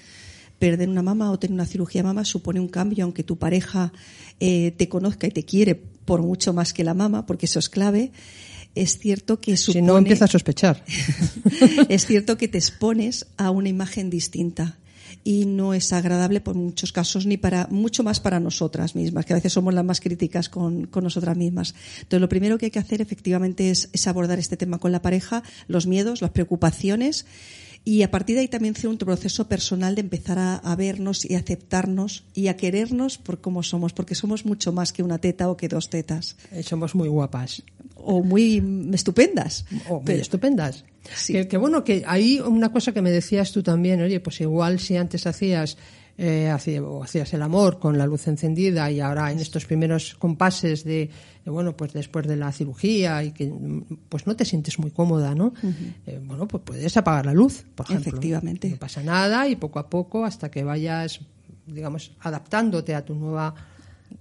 Perder 0.58 0.88
una 0.88 1.02
mama 1.02 1.30
o 1.30 1.38
tener 1.38 1.54
una 1.54 1.66
cirugía 1.66 2.00
de 2.00 2.06
mama 2.06 2.24
supone 2.24 2.60
un 2.60 2.68
cambio, 2.68 3.04
aunque 3.04 3.22
tu 3.22 3.36
pareja 3.36 3.92
eh, 4.40 4.72
te 4.76 4.88
conozca 4.88 5.26
y 5.26 5.30
te 5.30 5.44
quiere 5.44 5.74
por 5.74 6.22
mucho 6.22 6.54
más 6.54 6.72
que 6.72 6.84
la 6.84 6.94
mama, 6.94 7.26
porque 7.26 7.46
eso 7.46 7.58
es 7.58 7.68
clave. 7.68 8.12
Es 8.74 8.98
cierto 8.98 9.40
que 9.40 9.56
supone, 9.56 9.80
Si 9.80 9.86
no, 9.86 9.98
empieza 9.98 10.26
a 10.26 10.28
sospechar. 10.28 10.82
es 11.88 12.06
cierto 12.06 12.38
que 12.38 12.48
te 12.48 12.58
expones 12.58 13.26
a 13.36 13.50
una 13.50 13.68
imagen 13.68 14.08
distinta 14.08 14.78
y 15.24 15.46
no 15.46 15.74
es 15.74 15.92
agradable 15.92 16.40
por 16.40 16.54
muchos 16.54 16.92
casos 16.92 17.26
ni 17.26 17.36
para 17.36 17.66
mucho 17.70 18.02
más 18.02 18.20
para 18.20 18.40
nosotras 18.40 18.94
mismas 18.94 19.24
que 19.24 19.32
a 19.32 19.36
veces 19.36 19.52
somos 19.52 19.74
las 19.74 19.84
más 19.84 20.00
críticas 20.00 20.48
con, 20.48 20.86
con 20.86 21.04
nosotras 21.04 21.36
mismas 21.36 21.74
entonces 21.96 22.20
lo 22.20 22.28
primero 22.28 22.58
que 22.58 22.66
hay 22.66 22.70
que 22.70 22.78
hacer 22.78 23.00
efectivamente 23.00 23.70
es, 23.70 23.88
es 23.92 24.06
abordar 24.06 24.38
este 24.38 24.56
tema 24.56 24.78
con 24.78 24.92
la 24.92 25.02
pareja 25.02 25.42
los 25.68 25.86
miedos 25.86 26.22
las 26.22 26.30
preocupaciones 26.30 27.26
y 27.84 28.02
a 28.02 28.10
partir 28.10 28.34
de 28.34 28.40
ahí 28.40 28.48
también 28.48 28.74
hacer 28.74 28.90
un 28.90 28.98
proceso 28.98 29.46
personal 29.46 29.94
de 29.94 30.00
empezar 30.00 30.40
a, 30.40 30.56
a 30.56 30.74
vernos 30.74 31.24
y 31.24 31.36
aceptarnos 31.36 32.24
y 32.34 32.48
a 32.48 32.56
querernos 32.56 33.16
por 33.16 33.40
cómo 33.40 33.62
somos 33.62 33.92
porque 33.92 34.16
somos 34.16 34.44
mucho 34.44 34.72
más 34.72 34.92
que 34.92 35.04
una 35.04 35.18
teta 35.18 35.48
o 35.48 35.56
que 35.56 35.68
dos 35.68 35.88
tetas 35.88 36.36
Eh, 36.50 36.64
Somos 36.64 36.94
muy 36.96 37.08
guapas. 37.08 37.62
O 38.06 38.22
muy 38.22 38.62
estupendas 38.92 39.64
muy 39.90 40.00
Pero- 40.04 40.22
estupendas. 40.22 40.84
Sí. 41.14 41.32
Que, 41.34 41.46
que 41.48 41.56
bueno, 41.56 41.84
que 41.84 42.02
hay 42.06 42.40
una 42.40 42.72
cosa 42.72 42.92
que 42.92 43.02
me 43.02 43.10
decías 43.10 43.52
tú 43.52 43.62
también, 43.62 44.00
oye, 44.00 44.18
pues 44.20 44.40
igual 44.40 44.80
si 44.80 44.96
antes 44.96 45.24
hacías, 45.26 45.76
eh, 46.18 46.48
hacías 46.50 47.32
el 47.34 47.42
amor 47.42 47.78
con 47.78 47.96
la 47.96 48.06
luz 48.06 48.26
encendida 48.26 48.90
y 48.90 48.98
ahora 49.00 49.30
en 49.30 49.38
estos 49.38 49.66
primeros 49.66 50.14
compases 50.16 50.82
de, 50.82 51.10
de, 51.44 51.50
bueno, 51.50 51.76
pues 51.76 51.92
después 51.92 52.26
de 52.26 52.34
la 52.36 52.50
cirugía 52.50 53.22
y 53.22 53.30
que 53.30 53.46
mm, 53.46 53.84
pues 54.08 54.26
no 54.26 54.34
te 54.34 54.44
sientes 54.44 54.78
muy 54.80 54.90
cómoda, 54.90 55.34
¿no? 55.36 55.52
Eh, 56.06 56.20
bueno, 56.24 56.48
pues 56.48 56.64
puedes 56.64 56.96
apagar 56.96 57.26
la 57.26 57.34
luz, 57.34 57.64
por 57.76 57.86
ejemplo. 57.86 58.08
Efectivamente. 58.10 58.68
No 58.70 58.76
pasa 58.76 59.02
nada 59.02 59.46
y 59.48 59.54
poco 59.56 59.78
a 59.78 59.88
poco 59.88 60.24
hasta 60.24 60.50
que 60.50 60.64
vayas, 60.64 61.20
digamos, 61.66 62.10
adaptándote 62.20 62.94
a 62.96 63.04
tu 63.04 63.14
nueva 63.14 63.54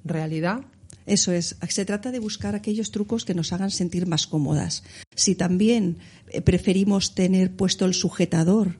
realidad, 0.03 0.61
Eso 1.05 1.31
es, 1.31 1.55
se 1.69 1.85
trata 1.85 2.11
de 2.11 2.19
buscar 2.19 2.55
aquellos 2.55 2.91
trucos 2.91 3.25
que 3.25 3.35
nos 3.35 3.53
hagan 3.53 3.71
sentir 3.71 4.07
más 4.07 4.25
cómodas. 4.25 4.83
Si 5.15 5.35
también 5.35 5.97
eh, 6.29 6.41
preferimos 6.41 7.13
tener 7.13 7.55
puesto 7.55 7.85
el 7.85 7.93
sujetador 7.93 8.77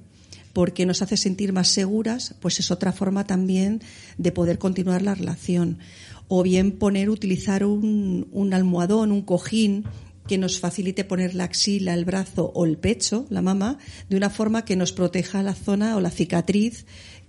porque 0.54 0.86
nos 0.86 1.02
hace 1.02 1.18
sentir 1.18 1.52
más 1.52 1.68
seguras, 1.68 2.36
pues 2.40 2.60
es 2.60 2.72
otra 2.72 2.94
forma 2.94 3.26
también 3.26 3.82
de 4.18 4.32
poder 4.32 4.58
continuar 4.58 5.02
la 5.02 5.14
relación. 5.14 5.80
O 6.28 6.42
bien 6.44 6.72
poner, 6.72 7.10
utilizar 7.10 7.66
un, 7.66 8.28
un 8.32 8.54
almohadón, 8.54 9.12
un 9.12 9.22
cojín 9.22 9.84
que 10.28 10.38
nos 10.38 10.60
facilite 10.60 11.04
poner 11.04 11.36
la 11.36 11.44
axila, 11.44 11.94
el 11.94 12.06
brazo 12.06 12.52
o 12.56 12.66
el 12.66 12.78
pecho, 12.78 13.28
la 13.30 13.42
mama, 13.42 13.78
de 14.10 14.18
una 14.18 14.30
forma 14.30 14.66
que 14.66 14.76
nos 14.76 14.92
proteja 14.94 15.44
la 15.44 15.54
zona 15.54 15.96
o 15.98 16.02
la 16.02 16.10
cicatriz 16.10 16.86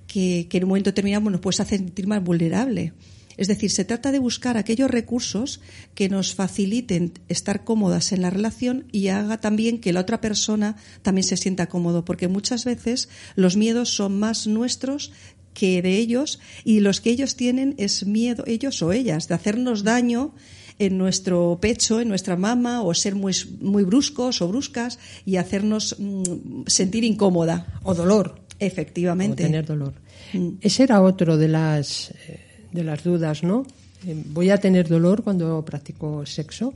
que, 0.06 0.46
que 0.48 0.58
en 0.58 0.64
un 0.64 0.68
momento 0.68 0.90
determinado 0.90 1.28
nos 1.28 1.40
puede 1.40 1.62
hacer 1.62 1.78
sentir 1.78 2.06
más 2.06 2.22
vulnerable. 2.22 2.92
Es 3.36 3.48
decir, 3.48 3.70
se 3.70 3.84
trata 3.84 4.12
de 4.12 4.18
buscar 4.18 4.56
aquellos 4.56 4.90
recursos 4.90 5.60
que 5.94 6.08
nos 6.08 6.34
faciliten 6.34 7.12
estar 7.28 7.64
cómodas 7.64 8.12
en 8.12 8.22
la 8.22 8.30
relación 8.30 8.86
y 8.92 9.08
haga 9.08 9.38
también 9.38 9.80
que 9.80 9.92
la 9.92 10.00
otra 10.00 10.20
persona 10.20 10.76
también 11.02 11.24
se 11.24 11.36
sienta 11.36 11.68
cómodo, 11.68 12.04
porque 12.04 12.28
muchas 12.28 12.64
veces 12.64 13.08
los 13.34 13.56
miedos 13.56 13.90
son 13.94 14.18
más 14.18 14.46
nuestros 14.46 15.12
que 15.54 15.80
de 15.82 15.96
ellos 15.96 16.38
y 16.64 16.80
los 16.80 17.00
que 17.00 17.10
ellos 17.10 17.34
tienen 17.34 17.74
es 17.78 18.06
miedo, 18.06 18.44
ellos 18.46 18.82
o 18.82 18.92
ellas, 18.92 19.28
de 19.28 19.34
hacernos 19.34 19.84
daño 19.84 20.34
en 20.78 20.98
nuestro 20.98 21.58
pecho, 21.60 22.00
en 22.00 22.08
nuestra 22.08 22.36
mama, 22.36 22.82
o 22.82 22.92
ser 22.92 23.14
muy, 23.14 23.34
muy 23.60 23.84
bruscos 23.84 24.42
o 24.42 24.48
bruscas 24.48 24.98
y 25.24 25.36
hacernos 25.36 25.96
mm, 25.98 26.64
sentir 26.66 27.04
incómoda. 27.04 27.80
o 27.82 27.94
dolor. 27.94 28.42
Efectivamente. 28.58 29.42
O 29.42 29.46
tener 29.46 29.64
dolor. 29.64 29.94
Mm. 30.32 30.56
Ese 30.60 30.82
era 30.82 31.00
otro 31.02 31.36
de 31.36 31.48
las, 31.48 32.10
eh, 32.10 32.45
de 32.76 32.84
las 32.84 33.02
dudas, 33.02 33.42
¿no? 33.42 33.64
Eh, 34.06 34.14
Voy 34.32 34.50
a 34.50 34.58
tener 34.58 34.86
dolor 34.88 35.22
cuando 35.24 35.64
practico 35.64 36.24
sexo, 36.26 36.72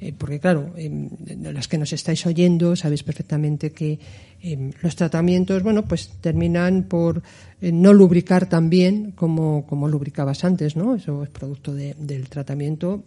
Eh, 0.00 0.12
porque 0.16 0.38
claro, 0.38 0.70
de 0.78 1.52
las 1.52 1.66
que 1.66 1.76
nos 1.76 1.90
estáis 1.92 2.22
oyendo 2.24 2.76
sabéis 2.76 3.02
perfectamente 3.02 3.72
que 3.74 3.98
eh, 4.40 4.70
los 4.80 4.94
tratamientos, 4.94 5.64
bueno, 5.64 5.82
pues 5.82 6.10
terminan 6.22 6.84
por 6.86 7.18
eh, 7.60 7.72
no 7.72 7.90
lubricar 7.92 8.46
tan 8.48 8.70
bien 8.70 9.10
como, 9.18 9.66
como 9.66 9.88
lubricabas 9.88 10.44
antes, 10.44 10.76
¿no? 10.76 10.94
Eso 10.94 11.24
es 11.24 11.30
producto 11.30 11.74
de- 11.74 11.96
del 11.98 12.28
tratamiento, 12.28 13.02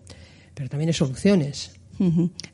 pero 0.54 0.68
también 0.68 0.90
hay 0.90 0.94
soluciones. 0.94 1.72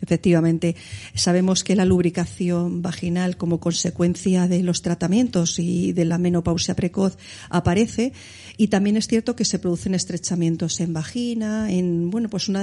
Efectivamente, 0.02 0.76
sabemos 1.14 1.64
que 1.64 1.76
la 1.76 1.86
lubricación 1.86 2.82
vaginal 2.82 3.38
como 3.38 3.60
consecuencia 3.60 4.48
de 4.48 4.62
los 4.62 4.82
tratamientos 4.82 5.60
y 5.60 5.94
de 5.94 6.06
la 6.06 6.18
menopausia 6.18 6.76
precoz 6.76 7.18
aparece 7.50 8.14
y 8.58 8.68
también 8.68 8.98
es 8.98 9.08
cierto 9.08 9.36
que 9.36 9.46
se 9.46 9.60
producen 9.60 9.96
estrechamientos 9.96 10.80
en 10.80 10.94
vagina, 10.94 11.72
en 11.72 12.10
bueno, 12.10 12.30
pues 12.30 12.50
un 12.50 12.58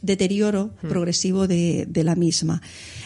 deterioro 0.00 0.70
progresivo 0.80 1.46
de, 1.46 1.86
de 1.88 2.04
la 2.04 2.14
misma. 2.14 2.62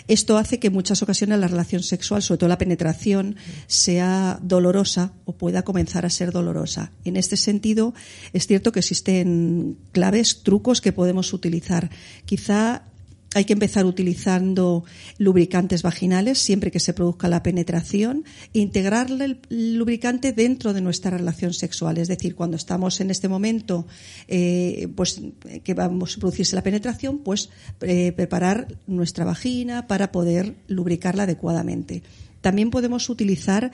Esto 0.06 0.36
hace 0.36 0.58
que 0.58 0.68
en 0.68 0.74
muchas 0.74 1.02
ocasiones 1.02 1.38
la 1.38 1.48
relación 1.48 1.82
sexual, 1.82 2.22
sobre 2.22 2.38
todo 2.38 2.48
la 2.48 2.58
penetración, 2.58 3.36
sea 3.66 4.38
dolorosa 4.42 5.12
o 5.24 5.32
pueda 5.32 5.62
comenzar 5.62 6.04
a 6.04 6.10
ser 6.10 6.30
dolorosa. 6.30 6.92
En 7.04 7.16
este 7.16 7.36
sentido, 7.36 7.94
es 8.32 8.46
cierto 8.46 8.70
que 8.70 8.80
existen 8.80 9.78
claves, 9.92 10.42
trucos 10.42 10.80
que 10.80 10.92
podemos 10.92 11.32
utilizar. 11.32 11.90
Quizá 12.26 12.82
hay 13.34 13.44
que 13.44 13.52
empezar 13.52 13.84
utilizando 13.84 14.84
lubricantes 15.18 15.82
vaginales 15.82 16.38
siempre 16.38 16.70
que 16.70 16.80
se 16.80 16.94
produzca 16.94 17.28
la 17.28 17.42
penetración 17.42 18.24
integrar 18.52 19.10
el 19.10 19.40
lubricante 19.50 20.32
dentro 20.32 20.72
de 20.72 20.80
nuestra 20.80 21.10
relación 21.10 21.52
sexual. 21.52 21.98
Es 21.98 22.08
decir, 22.08 22.34
cuando 22.34 22.56
estamos 22.56 23.00
en 23.00 23.10
este 23.10 23.28
momento 23.28 23.86
eh, 24.28 24.88
pues, 24.94 25.20
que 25.62 25.74
vamos 25.74 26.16
a 26.16 26.20
producirse 26.20 26.56
la 26.56 26.62
penetración, 26.62 27.18
pues 27.18 27.50
eh, 27.80 28.12
preparar 28.12 28.68
nuestra 28.86 29.24
vagina 29.24 29.86
para 29.86 30.12
poder 30.12 30.54
lubricarla 30.68 31.24
adecuadamente. 31.24 32.02
También 32.44 32.68
podemos 32.68 33.08
utilizar 33.08 33.72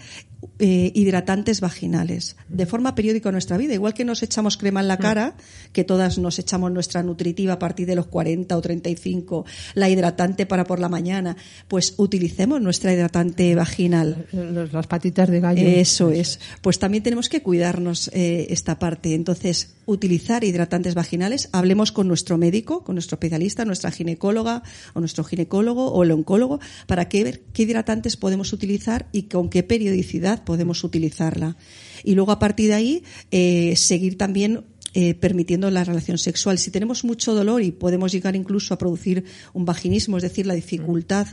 eh, 0.60 0.92
hidratantes 0.94 1.60
vaginales 1.60 2.36
de 2.48 2.66
forma 2.66 2.94
periódica 2.94 3.30
en 3.30 3.32
nuestra 3.32 3.56
vida. 3.56 3.74
Igual 3.74 3.94
que 3.94 4.04
nos 4.04 4.22
echamos 4.22 4.56
crema 4.56 4.80
en 4.80 4.86
la 4.86 4.96
cara, 4.96 5.34
que 5.72 5.82
todas 5.82 6.18
nos 6.18 6.38
echamos 6.38 6.70
nuestra 6.70 7.02
nutritiva 7.02 7.54
a 7.54 7.58
partir 7.58 7.88
de 7.88 7.96
los 7.96 8.06
40 8.06 8.56
o 8.56 8.60
35, 8.60 9.44
la 9.74 9.90
hidratante 9.90 10.46
para 10.46 10.64
por 10.64 10.78
la 10.78 10.88
mañana, 10.88 11.36
pues 11.66 11.94
utilicemos 11.96 12.60
nuestra 12.60 12.92
hidratante 12.92 13.56
vaginal. 13.56 14.26
Las 14.72 14.86
patitas 14.86 15.28
de 15.28 15.40
gallo. 15.40 15.66
Eso 15.66 16.10
es. 16.10 16.38
Pues 16.62 16.78
también 16.78 17.02
tenemos 17.02 17.28
que 17.28 17.42
cuidarnos 17.42 18.08
eh, 18.14 18.46
esta 18.50 18.78
parte. 18.78 19.16
Entonces, 19.16 19.74
utilizar 19.86 20.44
hidratantes 20.44 20.94
vaginales, 20.94 21.48
hablemos 21.50 21.90
con 21.90 22.06
nuestro 22.06 22.38
médico, 22.38 22.84
con 22.84 22.94
nuestro 22.94 23.16
especialista, 23.16 23.64
nuestra 23.64 23.90
ginecóloga 23.90 24.62
o 24.94 25.00
nuestro 25.00 25.24
ginecólogo 25.24 25.90
o 25.90 26.04
el 26.04 26.12
oncólogo, 26.12 26.60
para 26.86 27.08
que 27.08 27.24
ver 27.24 27.40
qué 27.52 27.64
hidratantes 27.64 28.16
podemos 28.16 28.52
utilizar 28.52 28.59
utilizar 28.60 29.08
y 29.10 29.22
con 29.22 29.48
qué 29.48 29.62
periodicidad 29.62 30.44
podemos 30.44 30.84
utilizarla. 30.84 31.56
Y 32.04 32.14
luego, 32.14 32.32
a 32.32 32.38
partir 32.38 32.68
de 32.68 32.74
ahí, 32.74 33.02
eh, 33.30 33.74
seguir 33.76 34.18
también 34.18 34.64
eh, 34.92 35.14
permitiendo 35.14 35.70
la 35.70 35.84
relación 35.84 36.18
sexual. 36.18 36.58
Si 36.58 36.70
tenemos 36.70 37.04
mucho 37.04 37.32
dolor 37.32 37.62
y 37.62 37.70
podemos 37.70 38.12
llegar 38.12 38.34
incluso 38.34 38.74
a 38.74 38.78
producir 38.78 39.24
un 39.52 39.64
vaginismo, 39.64 40.16
es 40.16 40.24
decir, 40.24 40.46
la 40.46 40.54
dificultad 40.54 41.28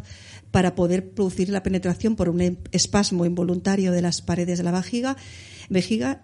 para 0.52 0.76
poder 0.76 1.10
producir 1.10 1.50
la 1.50 1.64
penetración 1.64 2.16
por 2.16 2.30
un 2.30 2.60
espasmo 2.72 3.26
involuntario 3.26 3.92
de 3.92 4.02
las 4.02 4.22
paredes 4.22 4.60
de 4.60 4.64
la 4.64 4.72
vejiga, 4.72 5.18
vejiga 5.70 6.22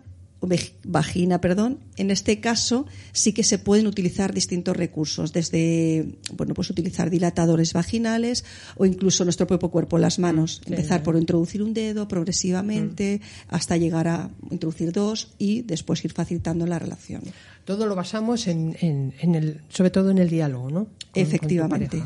vagina, 0.84 1.40
perdón. 1.42 1.80
En 1.98 2.12
este 2.12 2.40
caso 2.40 2.86
sí 3.12 3.34
que 3.34 3.44
se 3.44 3.58
pueden 3.58 3.88
utilizar 3.88 4.34
distintos 4.34 4.76
recursos, 4.76 5.34
desde 5.34 6.18
bueno, 6.34 6.54
pues 6.54 6.70
utilizar 6.70 7.10
dilatadores 7.10 7.74
vaginales 7.74 8.46
o 8.78 8.86
incluso 8.86 9.24
nuestro 9.24 9.48
propio 9.48 9.70
cuerpo, 9.70 9.98
las 9.98 10.20
manos. 10.20 10.62
Empezar 10.66 11.04
por 11.04 11.16
introducir 11.16 11.64
un 11.64 11.74
dedo 11.74 12.08
progresivamente 12.08 13.22
mm. 13.22 13.56
hasta 13.56 13.78
llegar 13.78 14.08
a 14.08 14.30
introducir 14.50 14.92
dos 14.92 15.34
y 15.38 15.62
después 15.62 16.04
ir 16.06 16.14
facilitando 16.14 16.66
la 16.66 16.80
relación. 16.80 17.22
Todo 17.66 17.86
lo 17.86 17.96
basamos 17.96 18.48
en, 18.48 18.76
en, 18.82 19.36
el, 19.36 19.62
sobre 19.70 19.90
todo 19.90 20.12
en 20.12 20.18
el 20.18 20.30
diálogo, 20.30 20.70
¿no? 20.70 20.88
Efectivamente. 21.14 22.04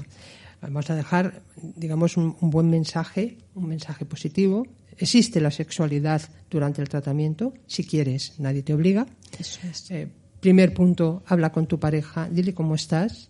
Vamos 0.62 0.89
a 0.89 0.96
dejar, 0.96 1.41
digamos, 1.75 2.17
un, 2.17 2.36
buen 2.41 2.70
mensaje, 2.70 3.38
un 3.53 3.67
mensaje 3.67 4.06
positivo. 4.06 4.65
Existe 4.98 5.39
la 5.39 5.51
sexualidad 5.51 6.22
durante 6.50 6.82
el 6.82 6.89
tratamiento, 6.89 7.54
si 7.68 7.84
quieres, 7.84 8.34
nadie 8.39 8.63
te 8.63 8.74
obliga. 8.74 9.06
Eso 9.39 9.60
es. 9.70 9.92
Eh, 9.92 10.08
primer 10.39 10.74
punto, 10.74 11.24
habla 11.25 11.51
con 11.51 11.68
tu 11.68 11.80
pareja, 11.80 12.30
dile 12.30 12.54
cómo 12.54 12.75
estás, 12.75 13.30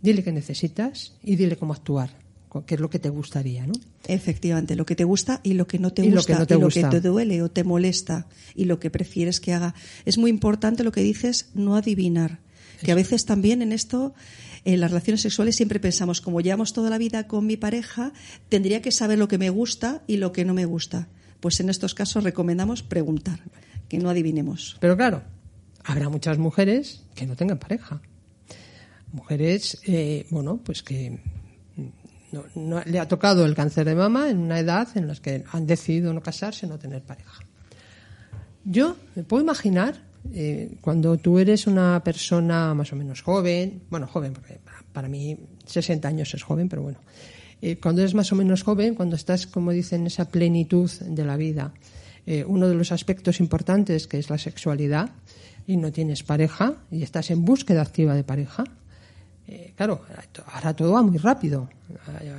dile 0.00 0.24
qué 0.24 0.32
necesitas 0.32 1.14
y 1.22 1.36
dile 1.36 1.56
cómo 1.56 1.72
actuar, 1.72 2.10
qué 2.66 2.74
es 2.74 2.80
lo 2.80 2.90
que 2.90 2.98
te 2.98 3.08
gustaría, 3.08 3.66
¿no? 3.66 3.74
Efectivamente, 4.08 4.74
lo 4.74 4.84
que 4.84 4.96
te 4.96 5.04
gusta 5.04 5.40
y 5.42 5.54
lo 5.54 5.66
que 5.66 5.78
no 5.78 5.92
te 5.92 6.02
gusta, 6.02 6.40
lo 6.40 6.46
que 6.46 6.54
y 6.54 6.58
lo 6.58 6.68
que 6.68 6.84
te 6.84 7.00
duele 7.00 7.42
o 7.42 7.50
te 7.50 7.64
molesta 7.64 8.26
y 8.54 8.64
lo 8.64 8.80
que 8.80 8.90
prefieres 8.90 9.40
que 9.40 9.52
haga. 9.52 9.74
Es 10.04 10.18
muy 10.18 10.30
importante 10.30 10.84
lo 10.84 10.92
que 10.92 11.02
dices, 11.02 11.50
no 11.54 11.76
adivinar. 11.76 12.40
Que 12.82 12.92
a 12.92 12.96
veces 12.96 13.24
también 13.24 13.62
en 13.62 13.72
esto 13.72 14.14
en 14.64 14.80
las 14.80 14.90
relaciones 14.90 15.22
sexuales 15.22 15.56
siempre 15.56 15.80
pensamos, 15.80 16.20
como 16.20 16.40
llevamos 16.40 16.72
toda 16.72 16.90
la 16.90 16.98
vida 16.98 17.26
con 17.26 17.46
mi 17.46 17.56
pareja, 17.56 18.12
tendría 18.48 18.82
que 18.82 18.92
saber 18.92 19.18
lo 19.18 19.28
que 19.28 19.38
me 19.38 19.50
gusta 19.50 20.02
y 20.06 20.18
lo 20.18 20.32
que 20.32 20.44
no 20.44 20.54
me 20.54 20.64
gusta. 20.64 21.08
Pues 21.40 21.58
en 21.60 21.68
estos 21.68 21.94
casos 21.94 22.22
recomendamos 22.22 22.82
preguntar, 22.82 23.40
que 23.88 23.98
no 23.98 24.08
adivinemos. 24.08 24.76
Pero 24.80 24.96
claro, 24.96 25.22
habrá 25.84 26.08
muchas 26.08 26.38
mujeres 26.38 27.02
que 27.14 27.26
no 27.26 27.34
tengan 27.34 27.58
pareja. 27.58 28.00
Mujeres, 29.12 29.80
eh, 29.84 30.26
bueno, 30.30 30.60
pues 30.64 30.82
que 30.82 31.20
no, 32.54 32.82
le 32.84 32.98
ha 32.98 33.08
tocado 33.08 33.44
el 33.44 33.54
cáncer 33.54 33.84
de 33.84 33.94
mama 33.94 34.30
en 34.30 34.38
una 34.38 34.58
edad 34.58 34.88
en 34.94 35.08
la 35.08 35.14
que 35.16 35.44
han 35.52 35.66
decidido 35.66 36.12
no 36.12 36.22
casarse, 36.22 36.66
no 36.66 36.78
tener 36.78 37.02
pareja. 37.02 37.44
Yo 38.64 38.96
me 39.14 39.24
puedo 39.24 39.42
imaginar 39.42 40.00
eh, 40.30 40.76
cuando 40.80 41.16
tú 41.18 41.38
eres 41.38 41.66
una 41.66 42.02
persona 42.04 42.74
más 42.74 42.92
o 42.92 42.96
menos 42.96 43.22
joven, 43.22 43.82
bueno, 43.90 44.06
joven, 44.06 44.32
porque 44.32 44.58
para 44.92 45.08
mí 45.08 45.36
60 45.66 46.06
años 46.06 46.32
es 46.34 46.42
joven, 46.42 46.68
pero 46.68 46.82
bueno, 46.82 46.98
eh, 47.60 47.76
cuando 47.76 48.02
eres 48.02 48.14
más 48.14 48.30
o 48.32 48.36
menos 48.36 48.62
joven, 48.62 48.94
cuando 48.94 49.16
estás, 49.16 49.46
como 49.46 49.72
dicen, 49.72 50.02
en 50.02 50.06
esa 50.06 50.28
plenitud 50.28 50.90
de 50.90 51.24
la 51.24 51.36
vida, 51.36 51.72
eh, 52.26 52.44
uno 52.46 52.68
de 52.68 52.74
los 52.74 52.92
aspectos 52.92 53.40
importantes 53.40 54.06
que 54.06 54.18
es 54.18 54.30
la 54.30 54.38
sexualidad, 54.38 55.10
y 55.66 55.76
no 55.76 55.92
tienes 55.92 56.22
pareja, 56.22 56.74
y 56.90 57.02
estás 57.02 57.30
en 57.30 57.44
búsqueda 57.44 57.82
activa 57.82 58.14
de 58.14 58.24
pareja, 58.24 58.64
claro, 59.76 60.00
ahora 60.46 60.74
todo 60.74 60.92
va 60.92 61.02
muy 61.02 61.18
rápido. 61.18 61.68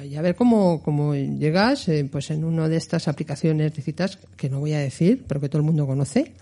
Y 0.04 0.16
a 0.16 0.22
ver 0.22 0.36
cómo, 0.36 0.82
cómo 0.82 1.14
llegas 1.14 1.88
pues 2.12 2.32
en 2.32 2.44
una 2.44 2.68
de 2.68 2.78
estas 2.78 3.08
aplicaciones 3.08 3.76
de 3.76 3.82
citas 3.84 4.18
que 4.36 4.50
no 4.50 4.60
voy 4.60 4.74
a 4.74 4.80
decir, 4.80 5.24
pero 5.28 5.40
que 5.40 5.48
todo 5.48 5.60
el 5.60 5.66
mundo 5.66 5.86
conoce, 5.86 6.34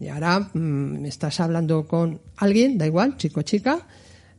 y 0.00 0.08
ahora 0.08 0.40
mm, 0.40 1.04
estás 1.04 1.38
hablando 1.40 1.86
con 1.86 2.20
alguien, 2.38 2.78
da 2.78 2.86
igual, 2.86 3.18
chico 3.18 3.40
o 3.40 3.42
chica, 3.42 3.86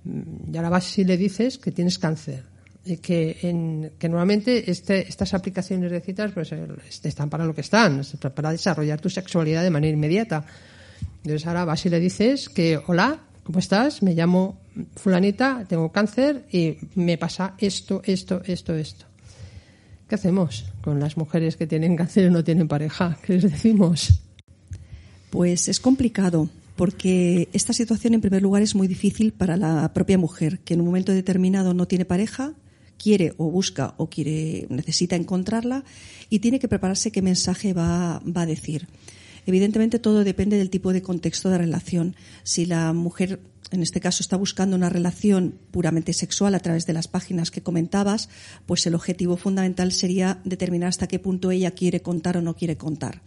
mm, 0.04 0.52
y 0.52 0.58
ahora 0.58 0.70
vas 0.70 0.98
y 0.98 1.06
le 1.06 1.16
dices 1.16 1.60
que 1.60 1.72
tienes 1.72 2.00
cáncer. 2.00 2.44
Y 2.84 2.98
que, 2.98 3.38
en, 3.44 3.92
que 4.00 4.10
normalmente 4.10 4.72
este, 4.72 5.08
estas 5.08 5.36
aplicaciones 5.36 5.92
de 5.92 6.02
citas 6.02 6.32
pues, 6.32 6.52
eh, 6.52 6.68
están 7.04 7.30
para 7.30 7.46
lo 7.46 7.54
que 7.54 7.62
están, 7.62 8.02
para 8.34 8.50
desarrollar 8.50 9.00
tu 9.00 9.08
sexualidad 9.08 9.62
de 9.62 9.70
manera 9.70 9.94
inmediata. 9.94 10.44
Entonces 11.18 11.46
ahora 11.46 11.64
vas 11.64 11.86
y 11.86 11.90
le 11.90 12.00
dices 12.00 12.50
que, 12.50 12.82
hola, 12.88 13.20
¿cómo 13.44 13.60
estás? 13.60 14.02
Me 14.02 14.16
llamo 14.16 14.60
fulanita, 14.96 15.64
tengo 15.70 15.92
cáncer 15.92 16.48
y 16.52 16.80
me 16.96 17.20
pasa 17.20 17.54
esto, 17.60 18.02
esto, 18.04 18.42
esto, 18.46 18.74
esto. 18.74 19.06
¿Qué 20.10 20.16
hacemos 20.16 20.66
con 20.82 21.00
las 21.00 21.18
mujeres 21.18 21.58
que 21.58 21.68
tienen 21.68 21.96
cáncer 21.96 22.26
y 22.26 22.30
no 22.32 22.44
tienen 22.44 22.68
pareja? 22.68 23.20
¿Qué 23.22 23.34
les 23.34 23.44
decimos? 23.44 24.24
Pues 25.32 25.70
es 25.70 25.80
complicado 25.80 26.50
porque 26.76 27.48
esta 27.54 27.72
situación 27.72 28.14
en 28.14 28.22
primer 28.22 28.42
lugar 28.42 28.62
es 28.62 28.76
muy 28.76 28.88
difícil 28.88 29.32
para 29.32 29.56
la 29.56 29.94
propia 29.94 30.18
mujer, 30.18 30.60
que 30.60 30.74
en 30.74 30.82
un 30.82 30.88
momento 30.88 31.14
determinado 31.14 31.74
no 31.74 31.88
tiene 31.88 32.04
pareja, 32.04 32.54
quiere 32.98 33.34
o 33.38 33.50
busca 33.50 33.94
o 33.98 34.10
quiere 34.10 34.68
necesita 34.70 35.16
encontrarla 35.16 35.86
y 36.30 36.40
tiene 36.40 36.60
que 36.60 36.68
prepararse 36.68 37.12
qué 37.12 37.22
mensaje 37.22 37.74
va, 37.74 38.22
va 38.26 38.42
a 38.42 38.46
decir. 38.46 38.88
Evidentemente 39.46 40.00
todo 40.00 40.26
depende 40.26 40.58
del 40.58 40.70
tipo 40.70 40.92
de 40.92 41.02
contexto 41.02 41.50
de 41.50 41.60
relación. 41.60 42.16
Si 42.44 42.66
la 42.66 42.92
mujer 42.92 43.40
en 43.72 43.82
este 43.82 44.00
caso 44.00 44.22
está 44.22 44.36
buscando 44.36 44.76
una 44.76 44.90
relación 44.90 45.56
puramente 45.72 46.14
sexual 46.14 46.56
a 46.56 46.60
través 46.60 46.86
de 46.86 46.94
las 46.94 47.08
páginas 47.08 47.52
que 47.52 47.64
comentabas, 47.64 48.30
pues 48.66 48.86
el 48.86 48.96
objetivo 48.96 49.38
fundamental 49.38 49.92
sería 49.92 50.40
determinar 50.44 50.90
hasta 50.90 51.08
qué 51.08 51.20
punto 51.20 51.52
ella 51.52 51.72
quiere 51.72 52.02
contar 52.02 52.38
o 52.38 52.42
no 52.42 52.56
quiere 52.56 52.78
contar 52.78 53.22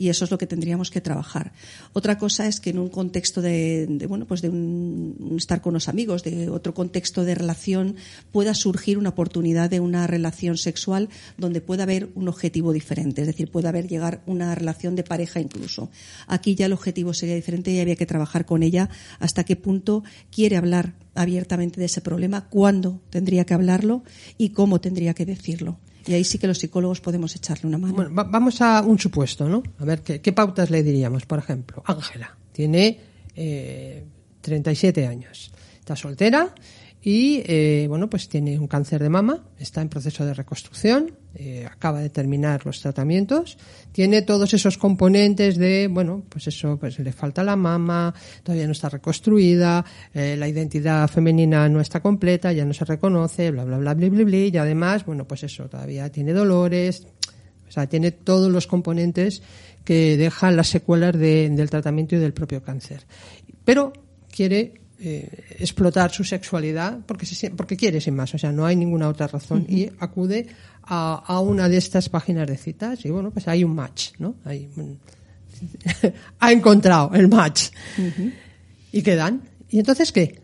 y 0.00 0.08
eso 0.08 0.24
es 0.24 0.30
lo 0.30 0.38
que 0.38 0.46
tendríamos 0.46 0.90
que 0.90 1.02
trabajar. 1.02 1.52
Otra 1.92 2.16
cosa 2.16 2.46
es 2.46 2.58
que 2.58 2.70
en 2.70 2.78
un 2.78 2.88
contexto 2.88 3.42
de, 3.42 3.86
bueno, 4.08 4.26
pues 4.26 4.40
de 4.40 4.48
un, 4.48 5.34
estar 5.36 5.60
con 5.60 5.74
los 5.74 5.88
amigos, 5.88 6.24
de 6.24 6.48
otro 6.48 6.72
contexto 6.72 7.22
de 7.22 7.34
relación, 7.34 7.96
pueda 8.32 8.54
surgir 8.54 8.96
una 8.96 9.10
oportunidad 9.10 9.68
de 9.68 9.78
una 9.78 10.06
relación 10.06 10.56
sexual 10.56 11.10
donde 11.36 11.60
pueda 11.60 11.82
haber 11.82 12.08
un 12.14 12.28
objetivo 12.28 12.72
diferente, 12.72 13.20
es 13.20 13.26
decir, 13.26 13.50
pueda 13.50 13.68
haber 13.68 13.88
llegar 13.88 14.22
una 14.24 14.54
relación 14.54 14.96
de 14.96 15.04
pareja 15.04 15.38
incluso. 15.38 15.90
Aquí 16.26 16.54
ya 16.54 16.64
el 16.64 16.72
objetivo 16.72 17.12
sería 17.12 17.34
diferente 17.34 17.70
y 17.70 17.78
había 17.78 17.96
que 17.96 18.06
trabajar 18.06 18.46
con 18.46 18.62
ella 18.62 18.88
hasta 19.18 19.44
qué 19.44 19.56
punto 19.56 19.89
quiere 20.30 20.56
hablar 20.56 20.94
abiertamente 21.14 21.80
de 21.80 21.86
ese 21.86 22.00
problema, 22.00 22.48
cuándo 22.48 23.00
tendría 23.10 23.44
que 23.44 23.54
hablarlo 23.54 24.02
y 24.38 24.50
cómo 24.50 24.80
tendría 24.80 25.14
que 25.14 25.26
decirlo. 25.26 25.78
Y 26.06 26.14
ahí 26.14 26.24
sí 26.24 26.38
que 26.38 26.46
los 26.46 26.58
psicólogos 26.58 27.00
podemos 27.00 27.36
echarle 27.36 27.68
una 27.68 27.78
mano. 27.78 27.94
Bueno, 27.94 28.10
vamos 28.14 28.60
a 28.62 28.80
un 28.82 28.98
supuesto, 28.98 29.48
¿no? 29.48 29.62
A 29.78 29.84
ver, 29.84 30.02
¿qué, 30.02 30.32
pautas 30.32 30.70
le 30.70 30.82
diríamos? 30.82 31.26
Por 31.26 31.38
ejemplo, 31.38 31.82
Ángela 31.86 32.36
tiene 32.52 32.98
eh, 33.36 34.04
37 34.40 35.06
años, 35.06 35.52
está 35.78 35.94
soltera 35.96 36.54
y 37.02 37.42
eh, 37.46 37.86
bueno 37.88 38.10
pues 38.10 38.28
tiene 38.28 38.58
un 38.58 38.66
cáncer 38.66 39.02
de 39.02 39.08
mama 39.08 39.42
está 39.58 39.80
en 39.80 39.88
proceso 39.88 40.24
de 40.24 40.34
reconstrucción 40.34 41.12
eh, 41.34 41.66
acaba 41.70 42.00
de 42.00 42.10
terminar 42.10 42.66
los 42.66 42.80
tratamientos 42.80 43.56
tiene 43.92 44.22
todos 44.22 44.52
esos 44.52 44.76
componentes 44.76 45.56
de 45.56 45.88
bueno 45.90 46.22
pues 46.28 46.46
eso 46.46 46.76
pues 46.78 46.98
le 46.98 47.12
falta 47.12 47.42
la 47.42 47.56
mama 47.56 48.14
todavía 48.42 48.66
no 48.66 48.72
está 48.72 48.88
reconstruida 48.88 49.84
eh, 50.12 50.36
la 50.38 50.46
identidad 50.46 51.08
femenina 51.08 51.68
no 51.68 51.80
está 51.80 52.00
completa 52.00 52.52
ya 52.52 52.64
no 52.64 52.74
se 52.74 52.84
reconoce 52.84 53.50
bla 53.50 53.64
bla 53.64 53.78
bla 53.78 53.94
bla 53.94 54.08
bla, 54.08 54.24
bla 54.24 54.36
y 54.36 54.56
además 54.56 55.06
bueno 55.06 55.26
pues 55.26 55.44
eso 55.44 55.68
todavía 55.68 56.10
tiene 56.10 56.32
dolores 56.32 57.06
o 57.66 57.72
sea 57.72 57.86
tiene 57.86 58.10
todos 58.10 58.50
los 58.50 58.66
componentes 58.66 59.42
que 59.84 60.16
dejan 60.16 60.56
las 60.56 60.68
secuelas 60.68 61.18
del 61.18 61.70
tratamiento 61.70 62.14
y 62.14 62.18
del 62.18 62.32
propio 62.32 62.62
cáncer. 62.62 63.06
Pero 63.64 63.92
quiere 64.30 64.79
eh, 65.00 65.56
explotar 65.58 66.12
su 66.12 66.24
sexualidad 66.24 66.98
porque, 67.06 67.26
se, 67.26 67.50
porque 67.50 67.76
quiere 67.76 68.00
sin 68.00 68.14
más, 68.14 68.34
o 68.34 68.38
sea, 68.38 68.52
no 68.52 68.66
hay 68.66 68.76
ninguna 68.76 69.08
otra 69.08 69.26
razón 69.26 69.64
y 69.68 69.90
acude 69.98 70.48
a, 70.82 71.22
a, 71.26 71.40
una 71.40 71.68
de 71.68 71.78
estas 71.78 72.08
páginas 72.08 72.46
de 72.46 72.56
citas 72.56 73.04
y 73.04 73.10
bueno, 73.10 73.30
pues 73.30 73.48
hay 73.48 73.64
un 73.64 73.74
match, 73.74 74.10
¿no? 74.18 74.36
Hay 74.44 74.68
ha 76.38 76.52
encontrado 76.52 77.12
el 77.14 77.28
match. 77.28 77.70
¿Y 78.92 79.02
qué 79.02 79.14
dan? 79.14 79.42
¿Y 79.68 79.78
entonces 79.78 80.12
qué? 80.12 80.40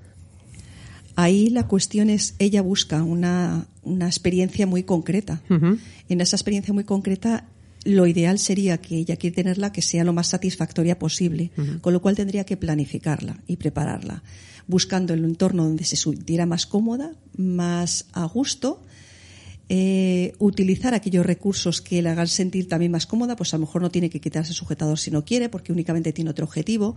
Ahí 1.17 1.49
la 1.49 1.67
cuestión 1.67 2.11
es, 2.11 2.35
ella 2.39 2.63
busca 2.63 3.03
una, 3.03 3.67
una 3.83 4.07
experiencia 4.07 4.67
muy 4.67 4.83
concreta. 4.83 5.41
En 5.49 6.21
esa 6.21 6.37
experiencia 6.37 6.75
muy 6.75 6.85
concreta, 6.85 7.49
lo 7.87 8.07
ideal 8.07 8.39
sería 8.39 8.79
que 8.79 8.97
ella 8.97 9.17
quiere 9.17 9.37
tenerla 9.37 9.73
que 9.73 9.83
sea 9.83 10.05
lo 10.05 10.13
más 10.13 10.29
satisfactoria 10.29 10.99
posible, 10.99 11.51
con 11.81 11.93
lo 11.93 12.03
cual 12.03 12.17
tendría 12.17 12.45
que 12.45 12.57
planificarla 12.57 13.41
y 13.47 13.57
prepararla, 13.57 14.23
buscando 14.67 15.15
el 15.15 15.25
entorno 15.25 15.65
donde 15.65 15.85
se 15.85 15.97
sintiera 15.97 16.47
más 16.47 16.67
cómoda, 16.67 17.13
más 17.37 18.07
a 18.13 18.25
gusto 18.25 18.83
eh, 19.69 20.33
utilizar 20.39 20.95
aquellos 20.95 21.27
recursos 21.27 21.81
que 21.81 22.01
le 22.01 22.09
hagan 22.09 22.29
sentir 22.29 22.69
también 22.69 22.93
más 22.93 23.07
cómoda, 23.07 23.35
pues 23.35 23.53
a 23.53 23.57
lo 23.57 23.63
mejor 23.63 23.83
no 23.83 23.91
tiene 23.91 24.11
que 24.11 24.21
quitarse 24.21 24.53
el 24.53 24.57
sujetador 24.57 24.97
si 24.97 25.11
no 25.11 25.25
quiere, 25.25 25.49
porque 25.49 25.73
únicamente 25.73 26.13
tiene 26.13 26.31
otro 26.31 26.45
objetivo. 26.45 26.95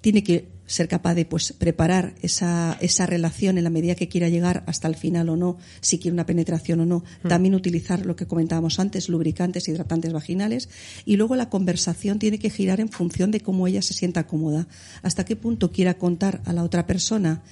Tiene 0.00 0.22
que 0.22 0.46
ser 0.66 0.86
capaz 0.86 1.14
de 1.14 1.24
pues 1.24 1.52
preparar 1.52 2.14
esa, 2.22 2.78
esa 2.80 3.06
relación 3.06 3.58
en 3.58 3.64
la 3.64 3.70
medida 3.70 3.96
que 3.96 4.08
quiera 4.08 4.28
llegar 4.28 4.62
hasta 4.66 4.86
el 4.86 4.94
final 4.94 5.28
o 5.30 5.36
no, 5.36 5.58
si 5.80 5.98
quiere 5.98 6.14
una 6.14 6.24
penetración 6.24 6.80
o 6.80 6.86
no. 6.86 7.02
Hmm. 7.24 7.28
También 7.28 7.56
utilizar 7.56 8.06
lo 8.06 8.14
que 8.14 8.26
comentábamos 8.26 8.78
antes, 8.78 9.08
lubricantes, 9.08 9.66
hidratantes 9.66 10.12
vaginales. 10.12 10.68
Y 11.04 11.16
luego 11.16 11.34
la 11.34 11.50
conversación 11.50 12.20
tiene 12.20 12.38
que 12.38 12.50
girar 12.50 12.78
en 12.78 12.88
función 12.88 13.32
de 13.32 13.40
cómo 13.40 13.66
ella 13.66 13.82
se 13.82 13.94
sienta 13.94 14.28
cómoda. 14.28 14.68
Hasta 15.02 15.24
qué 15.24 15.34
punto 15.34 15.72
quiera 15.72 15.94
contar 15.94 16.40
a 16.44 16.52
la 16.52 16.62
otra 16.62 16.86
persona 16.86 17.42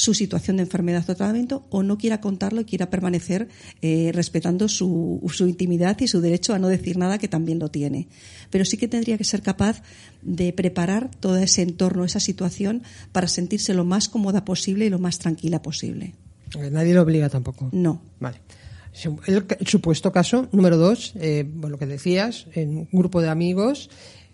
su 0.00 0.14
situación 0.14 0.56
de 0.56 0.62
enfermedad 0.62 1.02
o 1.02 1.14
tratamiento 1.14 1.66
o 1.68 1.82
no 1.82 1.98
quiera 1.98 2.22
contarlo 2.22 2.62
y 2.62 2.64
quiera 2.64 2.88
permanecer 2.88 3.48
eh, 3.82 4.12
respetando 4.14 4.66
su, 4.66 5.20
su, 5.30 5.46
intimidad 5.46 6.00
y 6.00 6.08
su 6.08 6.22
derecho 6.22 6.54
a 6.54 6.58
no 6.58 6.68
decir 6.68 6.96
nada 6.96 7.18
que 7.18 7.28
también 7.28 7.58
lo 7.58 7.68
tiene. 7.68 8.08
Pero 8.48 8.64
sí 8.64 8.78
que 8.78 8.88
tendría 8.88 9.18
que 9.18 9.24
ser 9.24 9.42
capaz 9.42 9.82
de 10.22 10.54
preparar 10.54 11.10
todo 11.20 11.36
ese 11.36 11.60
entorno, 11.60 12.06
esa 12.06 12.18
situación, 12.18 12.82
para 13.12 13.28
sentirse 13.28 13.74
lo 13.74 13.84
más 13.84 14.08
cómoda 14.08 14.42
posible 14.42 14.86
y 14.86 14.88
lo 14.88 14.98
más 14.98 15.18
tranquila 15.18 15.60
posible. 15.60 16.14
Nadie 16.72 16.94
lo 16.94 17.02
obliga 17.02 17.28
tampoco. 17.28 17.68
No. 17.72 18.00
Vale. 18.20 18.38
El, 19.26 19.44
supuesto 19.66 20.12
caso, 20.12 20.48
número 20.50 20.78
dos, 20.78 21.12
eh, 21.16 21.46
lo 21.60 21.76
que 21.76 21.84
decías, 21.84 22.46
en 22.54 22.78
un 22.78 22.88
grupo 22.90 23.20
de 23.20 23.28
amigos, 23.28 23.90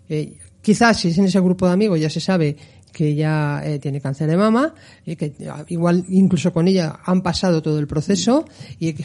eh, 0.07 0.37
quizás 0.61 1.01
si 1.01 1.09
es 1.09 1.17
en 1.17 1.25
ese 1.25 1.41
grupo 1.41 1.67
de 1.67 1.73
amigos 1.73 1.99
ya 1.99 2.09
se 2.09 2.21
sabe 2.21 2.55
que 2.97 3.13
ya 3.13 3.61
eh, 3.63 3.77
tiene 3.77 4.01
cáncer 4.01 4.27
de 4.27 4.35
mama 4.35 4.73
y 5.05 5.15
que 5.15 5.31
igual 5.67 6.03
incluso 6.09 6.51
con 6.51 6.67
ella 6.67 6.99
han 7.05 7.21
pasado 7.21 7.61
todo 7.61 7.77
el 7.77 7.85
proceso 7.85 8.43
y 8.79 8.95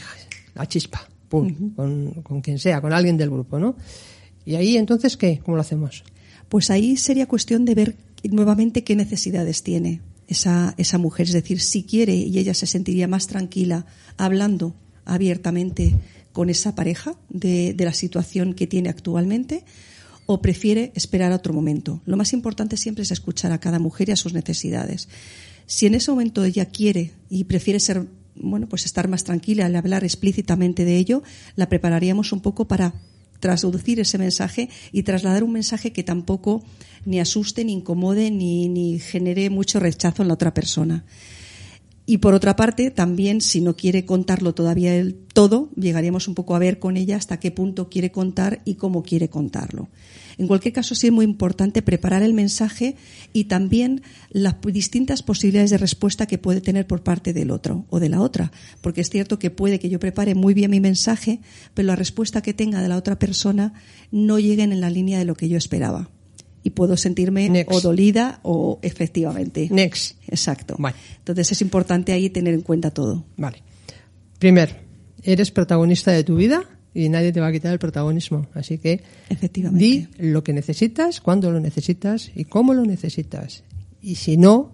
la 0.55 0.65
chispa, 0.67 1.07
pum, 1.29 1.75
con, 1.75 2.23
con, 2.23 2.41
quien 2.41 2.57
sea, 2.57 2.81
con 2.81 2.91
alguien 2.91 3.17
del 3.17 3.29
grupo, 3.29 3.59
¿no? 3.59 3.75
Y 4.45 4.55
ahí 4.55 4.77
entonces, 4.77 5.15
¿qué? 5.15 5.41
¿Cómo 5.45 5.57
lo 5.57 5.61
hacemos? 5.61 6.03
Pues 6.49 6.71
ahí 6.71 6.97
sería 6.97 7.27
cuestión 7.27 7.65
de 7.65 7.75
ver 7.75 7.95
nuevamente 8.23 8.83
qué 8.83 8.95
necesidades 8.95 9.61
tiene 9.61 10.01
esa, 10.27 10.73
esa 10.79 10.97
mujer, 10.97 11.27
es 11.27 11.33
decir, 11.33 11.61
si 11.61 11.83
quiere 11.83 12.15
y 12.15 12.39
ella 12.39 12.55
se 12.55 12.65
sentiría 12.65 13.07
más 13.07 13.27
tranquila 13.27 13.85
hablando 14.17 14.73
abiertamente 15.05 15.93
con 16.31 16.49
esa 16.49 16.73
pareja 16.73 17.13
de, 17.29 17.75
de 17.75 17.85
la 17.85 17.93
situación 17.93 18.55
que 18.55 18.65
tiene 18.65 18.89
actualmente 18.89 19.65
o 20.25 20.41
prefiere 20.41 20.91
esperar 20.95 21.31
a 21.31 21.35
otro 21.35 21.53
momento. 21.53 22.01
Lo 22.05 22.17
más 22.17 22.33
importante 22.33 22.77
siempre 22.77 23.03
es 23.03 23.11
escuchar 23.11 23.51
a 23.51 23.59
cada 23.59 23.79
mujer 23.79 24.09
y 24.09 24.13
a 24.13 24.17
sus 24.17 24.33
necesidades. 24.33 25.09
Si 25.65 25.85
en 25.85 25.95
ese 25.95 26.11
momento 26.11 26.43
ella 26.43 26.65
quiere 26.65 27.11
y 27.29 27.45
prefiere 27.45 27.79
ser 27.79 28.07
bueno, 28.35 28.67
pues 28.67 28.85
estar 28.85 29.07
más 29.07 29.23
tranquila 29.23 29.65
al 29.65 29.75
hablar 29.75 30.03
explícitamente 30.03 30.85
de 30.85 30.97
ello, 30.97 31.23
la 31.55 31.69
prepararíamos 31.69 32.31
un 32.31 32.41
poco 32.41 32.67
para 32.67 32.93
traducir 33.39 33.99
ese 33.99 34.17
mensaje 34.17 34.69
y 34.91 35.03
trasladar 35.03 35.43
un 35.43 35.51
mensaje 35.51 35.91
que 35.91 36.03
tampoco 36.03 36.63
ni 37.05 37.19
asuste, 37.19 37.65
ni 37.65 37.73
incomode, 37.73 38.31
ni, 38.31 38.69
ni 38.69 38.99
genere 38.99 39.49
mucho 39.49 39.79
rechazo 39.79 40.21
en 40.21 40.29
la 40.29 40.33
otra 40.35 40.53
persona. 40.53 41.03
Y 42.05 42.17
por 42.17 42.33
otra 42.33 42.57
parte, 42.57 42.91
también 42.91 43.39
si 43.39 43.61
no 43.61 43.77
quiere 43.77 44.05
contarlo 44.05 44.53
todavía 44.53 44.93
el 44.93 45.15
todo, 45.15 45.69
llegaríamos 45.75 46.27
un 46.27 46.35
poco 46.35 46.53
a 46.53 46.59
ver 46.59 46.77
con 46.77 46.97
ella 46.97 47.15
hasta 47.15 47.39
qué 47.39 47.49
punto 47.49 47.89
quiere 47.89 48.11
contar 48.11 48.61
y 48.65 48.75
cómo 48.75 49.03
quiere 49.03 49.29
contarlo. 49.29 49.87
En 50.37 50.47
cualquier 50.47 50.73
caso, 50.73 50.95
sí 50.95 51.07
es 51.07 51.13
muy 51.13 51.23
importante 51.23 51.81
preparar 51.81 52.21
el 52.21 52.33
mensaje 52.33 52.97
y 53.31 53.45
también 53.45 54.01
las 54.31 54.55
distintas 54.61 55.23
posibilidades 55.23 55.69
de 55.69 55.77
respuesta 55.77 56.25
que 56.25 56.37
puede 56.37 56.59
tener 56.59 56.87
por 56.87 57.03
parte 57.03 57.31
del 57.31 57.51
otro 57.51 57.85
o 57.89 58.01
de 58.01 58.09
la 58.09 58.19
otra. 58.19 58.51
Porque 58.81 58.99
es 58.99 59.09
cierto 59.09 59.39
que 59.39 59.49
puede 59.49 59.79
que 59.79 59.89
yo 59.89 59.99
prepare 59.99 60.35
muy 60.35 60.53
bien 60.53 60.71
mi 60.71 60.81
mensaje, 60.81 61.39
pero 61.73 61.87
la 61.87 61.95
respuesta 61.95 62.41
que 62.41 62.53
tenga 62.53 62.81
de 62.81 62.89
la 62.89 62.97
otra 62.97 63.17
persona 63.17 63.73
no 64.11 64.39
llegue 64.39 64.63
en 64.63 64.81
la 64.81 64.89
línea 64.89 65.19
de 65.19 65.25
lo 65.25 65.35
que 65.35 65.47
yo 65.47 65.57
esperaba 65.57 66.09
y 66.63 66.69
puedo 66.71 66.97
sentirme 66.97 67.65
o 67.67 67.81
dolida 67.81 68.39
o 68.43 68.79
efectivamente. 68.81 69.67
Next. 69.69 70.17
Exacto. 70.27 70.77
Entonces 71.17 71.51
es 71.51 71.61
importante 71.61 72.13
ahí 72.13 72.29
tener 72.29 72.53
en 72.53 72.61
cuenta 72.61 72.91
todo. 72.91 73.25
Vale. 73.37 73.61
Primero, 74.39 74.73
eres 75.21 75.51
protagonista 75.51 76.11
de 76.11 76.23
tu 76.23 76.35
vida 76.35 76.63
y 76.93 77.09
nadie 77.09 77.31
te 77.31 77.41
va 77.41 77.47
a 77.47 77.51
quitar 77.51 77.73
el 77.73 77.79
protagonismo. 77.79 78.47
Así 78.53 78.77
que 78.77 79.03
efectivamente. 79.29 79.83
di 79.83 80.07
lo 80.17 80.43
que 80.43 80.53
necesitas, 80.53 81.21
cuándo 81.21 81.51
lo 81.51 81.59
necesitas 81.59 82.31
y 82.33 82.45
cómo 82.45 82.73
lo 82.73 82.85
necesitas. 82.85 83.63
Y 84.01 84.15
si 84.15 84.37
no, 84.37 84.71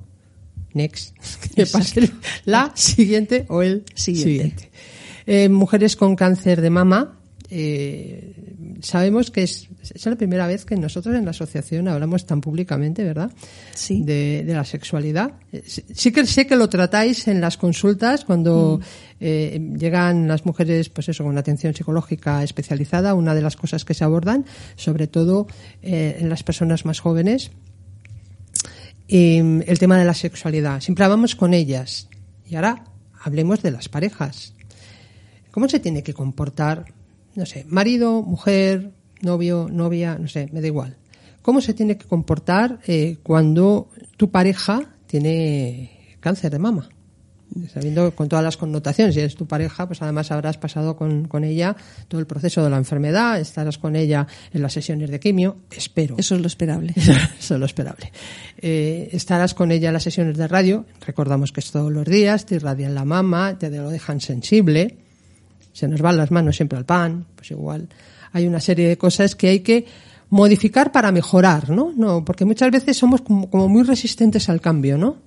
next. 0.73 1.15
Que 1.55 1.65
pase 1.65 2.11
la 2.45 2.71
siguiente 2.75 3.45
o 3.49 3.61
el 3.61 3.83
siguiente. 3.95 4.69
Eh, 5.25 5.49
mujeres 5.49 5.95
con 5.95 6.15
cáncer 6.15 6.61
de 6.61 6.69
mama 6.69 7.18
eh, 7.51 8.33
sabemos 8.81 9.31
que 9.31 9.43
es, 9.43 9.67
es, 9.93 10.05
la 10.05 10.15
primera 10.15 10.45
vez 10.45 10.65
que 10.65 10.75
nosotros 10.75 11.15
en 11.15 11.25
la 11.25 11.31
asociación 11.31 11.87
hablamos 11.87 12.25
tan 12.25 12.41
públicamente, 12.41 13.03
¿verdad? 13.03 13.31
Sí. 13.73 14.03
De, 14.03 14.43
de 14.45 14.53
la 14.53 14.63
sexualidad. 14.63 15.33
Eh, 15.51 15.63
sí 15.65 16.11
que 16.11 16.25
sé 16.25 16.45
que 16.45 16.55
lo 16.55 16.69
tratáis 16.69 17.27
en 17.27 17.41
las 17.41 17.57
consultas 17.57 18.23
cuando 18.23 18.79
mm. 18.79 18.83
eh, 19.19 19.73
llegan 19.77 20.27
las 20.27 20.45
mujeres, 20.45 20.89
pues 20.89 21.09
eso, 21.09 21.23
con 21.23 21.37
atención 21.37 21.73
psicológica 21.73 22.43
especializada. 22.43 23.15
Una 23.15 23.33
de 23.33 23.41
las 23.41 23.55
cosas 23.55 23.83
que 23.83 23.95
se 23.95 24.03
abordan, 24.03 24.45
sobre 24.75 25.07
todo 25.07 25.47
eh, 25.81 26.17
en 26.19 26.29
las 26.29 26.43
personas 26.43 26.85
más 26.85 26.99
jóvenes, 26.99 27.51
el 29.07 29.79
tema 29.79 29.97
de 29.97 30.05
la 30.05 30.13
sexualidad. 30.13 30.81
Siempre 30.81 31.03
hablamos 31.03 31.35
con 31.35 31.55
ellas. 31.55 32.07
Y 32.47 32.55
ahora 32.55 32.85
hablemos 33.23 33.63
de 33.63 33.71
las 33.71 33.89
parejas. 33.89 34.53
¿Cómo 35.49 35.67
se 35.67 35.79
tiene 35.79 36.03
que 36.03 36.13
comportar 36.13 36.85
no 37.35 37.45
sé, 37.45 37.65
marido, 37.67 38.21
mujer, 38.21 38.91
novio, 39.21 39.67
novia, 39.71 40.17
no 40.19 40.27
sé, 40.27 40.49
me 40.51 40.61
da 40.61 40.67
igual. 40.67 40.97
¿Cómo 41.41 41.61
se 41.61 41.73
tiene 41.73 41.97
que 41.97 42.05
comportar 42.05 42.79
eh, 42.85 43.17
cuando 43.23 43.89
tu 44.17 44.29
pareja 44.29 44.95
tiene 45.07 46.17
cáncer 46.19 46.51
de 46.51 46.59
mama? 46.59 46.89
Sabiendo 47.73 48.13
con 48.13 48.29
todas 48.29 48.45
las 48.45 48.57
connotaciones, 48.57 49.15
si 49.15 49.21
es 49.21 49.35
tu 49.35 49.47
pareja, 49.47 49.87
pues 49.87 50.01
además 50.03 50.29
habrás 50.31 50.59
pasado 50.59 50.95
con, 50.95 51.27
con, 51.27 51.43
ella 51.43 51.75
todo 52.07 52.21
el 52.21 52.27
proceso 52.27 52.63
de 52.63 52.69
la 52.69 52.77
enfermedad, 52.77 53.39
estarás 53.39 53.79
con 53.79 53.95
ella 53.95 54.27
en 54.53 54.61
las 54.61 54.73
sesiones 54.73 55.09
de 55.09 55.19
quimio, 55.19 55.57
espero. 55.71 56.15
Eso 56.19 56.35
es 56.35 56.41
lo 56.41 56.47
esperable. 56.47 56.93
Eso 57.39 57.55
es 57.55 57.59
lo 57.59 57.65
esperable. 57.65 58.11
Eh, 58.59 59.09
estarás 59.13 59.55
con 59.55 59.71
ella 59.71 59.87
en 59.87 59.93
las 59.93 60.03
sesiones 60.03 60.37
de 60.37 60.47
radio, 60.47 60.85
recordamos 61.05 61.51
que 61.51 61.61
es 61.61 61.71
todos 61.71 61.91
los 61.91 62.05
días, 62.05 62.45
te 62.45 62.55
irradian 62.55 62.93
la 62.93 63.05
mama, 63.05 63.57
te 63.57 63.71
lo 63.71 63.89
dejan 63.89 64.21
sensible, 64.21 64.97
se 65.79 65.87
nos 65.87 66.01
van 66.01 66.17
las 66.17 66.29
manos 66.29 66.57
siempre 66.57 66.77
al 66.77 66.85
pan, 66.85 67.25
pues 67.35 67.51
igual 67.51 67.87
hay 68.33 68.47
una 68.47 68.59
serie 68.59 68.87
de 68.87 68.97
cosas 68.97 69.35
que 69.35 69.47
hay 69.47 69.59
que 69.61 69.85
modificar 70.29 70.91
para 70.91 71.11
mejorar, 71.11 71.69
¿no? 71.69 71.93
No, 71.95 72.23
porque 72.23 72.45
muchas 72.45 72.69
veces 72.71 72.97
somos 72.97 73.21
como, 73.21 73.67
muy 73.67 73.83
resistentes 73.83 74.49
al 74.49 74.61
cambio, 74.61 74.97
¿no? 74.97 75.17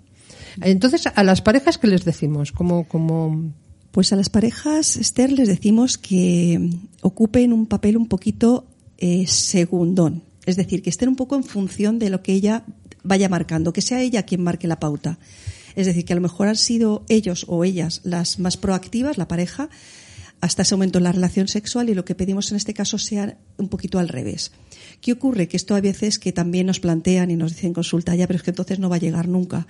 Entonces, 0.61 1.09
a 1.13 1.25
las 1.25 1.41
parejas, 1.41 1.79
¿qué 1.79 1.87
les 1.87 2.05
decimos? 2.05 2.53
Como, 2.53 2.87
como... 2.87 3.53
Pues 3.91 4.13
a 4.13 4.17
las 4.17 4.31
parejas, 4.31 4.97
Esther, 4.97 5.33
les 5.33 5.49
decimos 5.49 5.99
que 5.99 6.71
ocupen 7.03 7.53
un 7.53 7.67
papel 7.67 7.97
un 7.97 8.07
poquito 8.09 8.67
eh, 8.97 9.27
segundón. 9.27 10.23
Es 10.47 10.57
decir, 10.57 10.83
que 10.83 10.89
estén 10.89 11.11
un 11.11 11.17
poco 11.17 11.37
en 11.37 11.45
función 11.45 11.99
de 11.99 12.09
lo 12.09 12.23
que 12.23 12.33
ella 12.33 12.65
vaya 13.03 13.29
marcando, 13.29 13.73
que 13.73 13.83
sea 13.83 14.01
ella 14.01 14.23
quien 14.23 14.43
marque 14.43 14.67
la 14.67 14.81
pauta. 14.81 15.19
Es 15.75 15.87
decir, 15.87 16.05
que 16.05 16.13
a 16.13 16.17
lo 16.17 16.23
mejor 16.23 16.49
han 16.49 16.57
sido 16.57 17.05
ellos 17.09 17.45
o 17.49 17.65
ellas 17.65 18.01
las 18.05 18.39
más 18.39 18.57
proactivas, 18.57 19.19
la 19.19 19.29
pareja, 19.29 19.69
hasta 20.43 20.63
ese 20.63 20.75
momento 20.75 20.99
la 20.99 21.13
relación 21.13 21.47
sexual 21.47 21.89
y 21.89 21.95
lo 21.95 22.05
que 22.05 22.17
pedimos 22.17 22.51
en 22.51 22.57
este 22.57 22.75
caso 22.75 22.99
sea 22.99 23.39
un 23.59 23.69
poquito 23.69 24.01
al 24.01 24.09
revés. 24.09 24.51
¿Qué 25.01 25.13
ocurre? 25.13 25.47
Que 25.47 25.57
esto 25.57 25.77
a 25.77 25.81
veces 25.81 26.19
que 26.19 26.33
también 26.33 26.67
nos 26.67 26.81
plantean 26.81 27.31
y 27.31 27.37
nos 27.37 27.55
dicen 27.55 27.73
consulta 27.73 28.17
ya, 28.17 28.27
pero 28.27 28.39
es 28.39 28.43
que 28.43 28.51
entonces 28.51 28.81
no 28.81 28.89
va 28.89 28.97
a 28.97 28.99
llegar 28.99 29.29
nunca. 29.29 29.69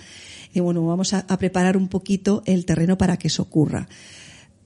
Y 0.55 0.61
bueno, 0.61 0.85
vamos 0.87 1.13
a, 1.13 1.27
preparar 1.37 1.77
un 1.77 1.89
poquito 1.89 2.43
el 2.47 2.65
terreno 2.65 2.97
para 2.97 3.19
que 3.19 3.29
eso 3.29 3.43
ocurra. 3.43 3.87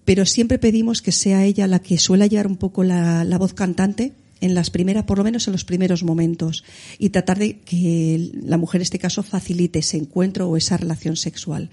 Pero 0.05 0.27
siempre 0.27 0.61
pedimos 0.61 1.03
que 1.03 1.11
sea 1.11 1.45
ella 1.45 1.67
la 1.67 1.81
que 1.81 1.99
suele 1.99 2.29
llevar 2.29 2.47
un 2.47 2.57
poco 2.57 2.85
la, 2.85 3.25
la 3.25 3.37
voz 3.37 3.53
cantante 3.53 4.13
en 4.41 4.55
las 4.55 4.71
primeras, 4.71 5.05
por 5.05 5.19
lo 5.19 5.25
menos 5.25 5.49
en 5.49 5.53
los 5.53 5.65
primeros 5.65 6.05
momentos, 6.05 6.63
y 7.01 7.09
tratar 7.09 7.41
de 7.41 7.59
que 7.59 8.31
la 8.45 8.59
mujer 8.59 8.79
en 8.79 8.83
este 8.83 9.01
caso 9.01 9.25
facilite 9.25 9.81
ese 9.81 9.97
encuentro 9.97 10.49
o 10.49 10.57
esa 10.57 10.77
relación 10.77 11.17
sexual 11.17 11.69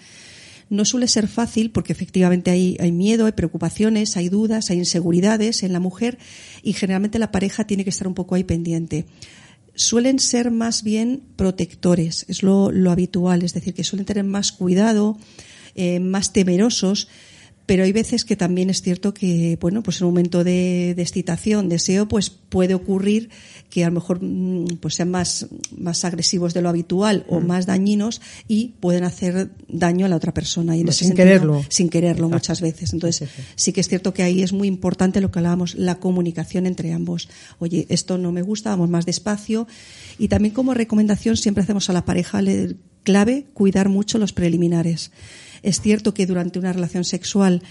no 0.73 0.85
suele 0.85 1.07
ser 1.07 1.27
fácil 1.27 1.71
porque 1.71 1.93
efectivamente 1.93 2.51
hay, 2.51 2.91
miedo, 2.91 3.27
hay 3.27 3.31
preocupaciones, 3.33 4.17
hay 4.17 4.29
dudas, 4.29 4.69
hay 4.69 4.77
inseguridades 4.77 5.63
en 5.63 5.71
la 5.71 5.79
mujer 5.79 6.17
y 6.63 6.73
generalmente 6.73 7.19
la 7.19 7.31
pareja 7.31 7.65
tiene 7.65 7.83
que 7.83 7.91
estar 7.91 8.07
un 8.07 8.15
poco 8.15 8.35
ahí 8.35 8.43
pendiente. 8.43 9.05
Suelen 9.75 10.19
ser 10.19 10.51
más 10.51 10.83
bien 10.83 11.21
protectores, 11.35 12.25
es 12.27 12.43
lo, 12.43 12.71
lo, 12.71 12.91
habitual, 12.91 13.43
es 13.43 13.53
decir, 13.53 13.73
que 13.73 13.83
suelen 13.83 14.05
tener 14.05 14.23
más 14.23 14.51
cuidado, 14.51 15.17
eh, 15.75 15.99
más 15.99 16.33
temerosos, 16.33 17.07
pero 17.65 17.83
hay 17.85 17.91
veces 17.93 18.25
que 18.25 18.35
también 18.35 18.69
es 18.69 18.81
cierto 18.81 19.13
que, 19.13 19.57
bueno, 19.61 19.83
pues 19.83 20.01
en 20.01 20.07
un 20.07 20.11
momento 20.13 20.43
de, 20.43 20.93
de 20.95 21.01
excitación, 21.01 21.69
deseo, 21.69 22.07
pues 22.09 22.29
puede 22.29 22.73
ocurrir 22.73 23.29
que 23.69 23.83
a 23.85 23.87
lo 23.87 23.93
mejor 23.93 24.19
mm, 24.21 24.77
pues 24.81 24.95
sean 24.95 25.09
más, 25.09 25.47
más 25.77 26.03
agresivos 26.03 26.53
de 26.53 26.61
lo 26.61 26.67
habitual 26.69 27.25
o 27.29 27.39
más 27.39 27.65
dañinos 27.65 28.21
y 28.49 28.73
pueden 28.81 29.05
hacer 29.05 29.51
daño 29.69 30.05
a 30.05 30.09
la 30.09 30.17
otra 30.17 30.33
persona. 30.33 30.75
Y 30.75 30.81
en 30.81 30.89
ese 30.89 30.99
sin 30.99 31.07
sentido, 31.09 31.25
quererlo. 31.25 31.65
Sin 31.69 31.89
quererlo 31.89 32.27
Exacto. 32.27 32.35
muchas 32.35 32.61
veces. 32.61 32.93
Entonces, 32.93 33.29
Sí, 33.29 33.35
sí. 33.35 33.43
sí 33.55 33.73
que 33.73 33.81
es 33.81 33.87
cierto 33.87 34.13
que 34.13 34.23
ahí 34.23 34.41
es 34.43 34.51
muy 34.51 34.67
importante 34.67 35.21
lo 35.21 35.31
que 35.31 35.39
hablábamos, 35.39 35.75
la 35.75 35.95
comunicación 35.99 36.65
entre 36.65 36.91
ambos. 36.91 37.29
Oye, 37.59 37.85
esto 37.89 38.17
no 38.17 38.31
me 38.33 38.41
gusta, 38.41 38.71
vamos 38.71 38.89
más 38.89 39.05
despacio. 39.05 39.67
Y 40.19 40.27
también 40.27 40.53
como 40.53 40.73
recomendación 40.73 41.37
siempre 41.37 41.63
hacemos 41.63 41.89
a 41.89 41.93
la 41.93 42.03
pareja 42.05 42.41
le- 42.41 42.75
clave 43.03 43.45
cuidar 43.53 43.89
mucho 43.89 44.17
los 44.17 44.31
preliminares. 44.33 45.11
Es 45.63 45.79
cierto 45.81 46.13
que 46.13 46.25
durante 46.25 46.59
una 46.59 46.73
relación 46.73 47.05
sexual 47.05 47.63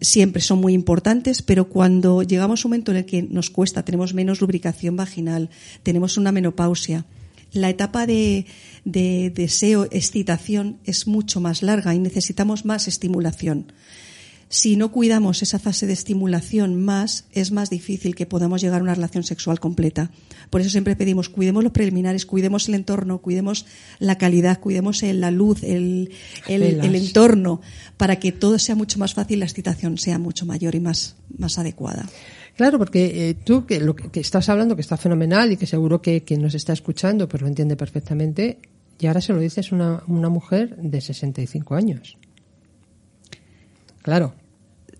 siempre 0.00 0.42
son 0.42 0.60
muy 0.60 0.74
importantes, 0.74 1.42
pero 1.42 1.68
cuando 1.68 2.22
llegamos 2.22 2.64
a 2.64 2.68
un 2.68 2.70
momento 2.72 2.90
en 2.90 2.98
el 2.98 3.06
que 3.06 3.22
nos 3.22 3.50
cuesta, 3.50 3.84
tenemos 3.84 4.12
menos 4.14 4.40
lubricación 4.40 4.96
vaginal, 4.96 5.48
tenemos 5.84 6.18
una 6.18 6.32
menopausia, 6.32 7.06
la 7.52 7.70
etapa 7.70 8.04
de 8.04 8.46
deseo, 8.84 9.84
excitación 9.92 10.78
es 10.84 11.06
mucho 11.06 11.40
más 11.40 11.62
larga 11.62 11.94
y 11.94 12.00
necesitamos 12.00 12.64
más 12.64 12.88
estimulación. 12.88 13.72
Si 14.54 14.76
no 14.76 14.92
cuidamos 14.92 15.42
esa 15.42 15.58
fase 15.58 15.84
de 15.88 15.94
estimulación 15.94 16.80
más, 16.80 17.24
es 17.32 17.50
más 17.50 17.70
difícil 17.70 18.14
que 18.14 18.24
podamos 18.24 18.60
llegar 18.62 18.78
a 18.78 18.84
una 18.84 18.94
relación 18.94 19.24
sexual 19.24 19.58
completa. 19.58 20.12
Por 20.48 20.60
eso 20.60 20.70
siempre 20.70 20.94
pedimos, 20.94 21.28
cuidemos 21.28 21.64
los 21.64 21.72
preliminares, 21.72 22.24
cuidemos 22.24 22.68
el 22.68 22.76
entorno, 22.76 23.18
cuidemos 23.18 23.66
la 23.98 24.16
calidad, 24.16 24.60
cuidemos 24.60 25.02
el- 25.02 25.20
la 25.20 25.32
luz, 25.32 25.64
el, 25.64 26.12
el, 26.46 26.94
entorno, 26.94 27.62
para 27.96 28.20
que 28.20 28.30
todo 28.30 28.60
sea 28.60 28.76
mucho 28.76 29.00
más 29.00 29.12
fácil, 29.12 29.40
la 29.40 29.44
excitación 29.46 29.98
sea 29.98 30.20
mucho 30.20 30.46
mayor 30.46 30.76
y 30.76 30.80
más, 30.80 31.16
más 31.36 31.58
adecuada. 31.58 32.08
Claro, 32.56 32.78
porque 32.78 33.30
eh, 33.30 33.34
tú 33.34 33.66
que 33.66 33.80
lo 33.80 33.96
que, 33.96 34.20
estás 34.20 34.48
hablando, 34.48 34.76
que 34.76 34.82
está 34.82 34.96
fenomenal 34.96 35.50
y 35.50 35.56
que 35.56 35.66
seguro 35.66 36.00
que 36.00 36.22
quien 36.22 36.40
nos 36.40 36.54
está 36.54 36.72
escuchando 36.72 37.28
pues 37.28 37.42
lo 37.42 37.48
entiende 37.48 37.74
perfectamente, 37.74 38.60
y 39.00 39.08
ahora 39.08 39.20
se 39.20 39.32
lo 39.32 39.40
dices 39.40 39.72
una, 39.72 40.04
una 40.06 40.28
mujer 40.28 40.76
de 40.76 41.00
65 41.00 41.74
años. 41.74 42.16
Claro, 44.02 44.34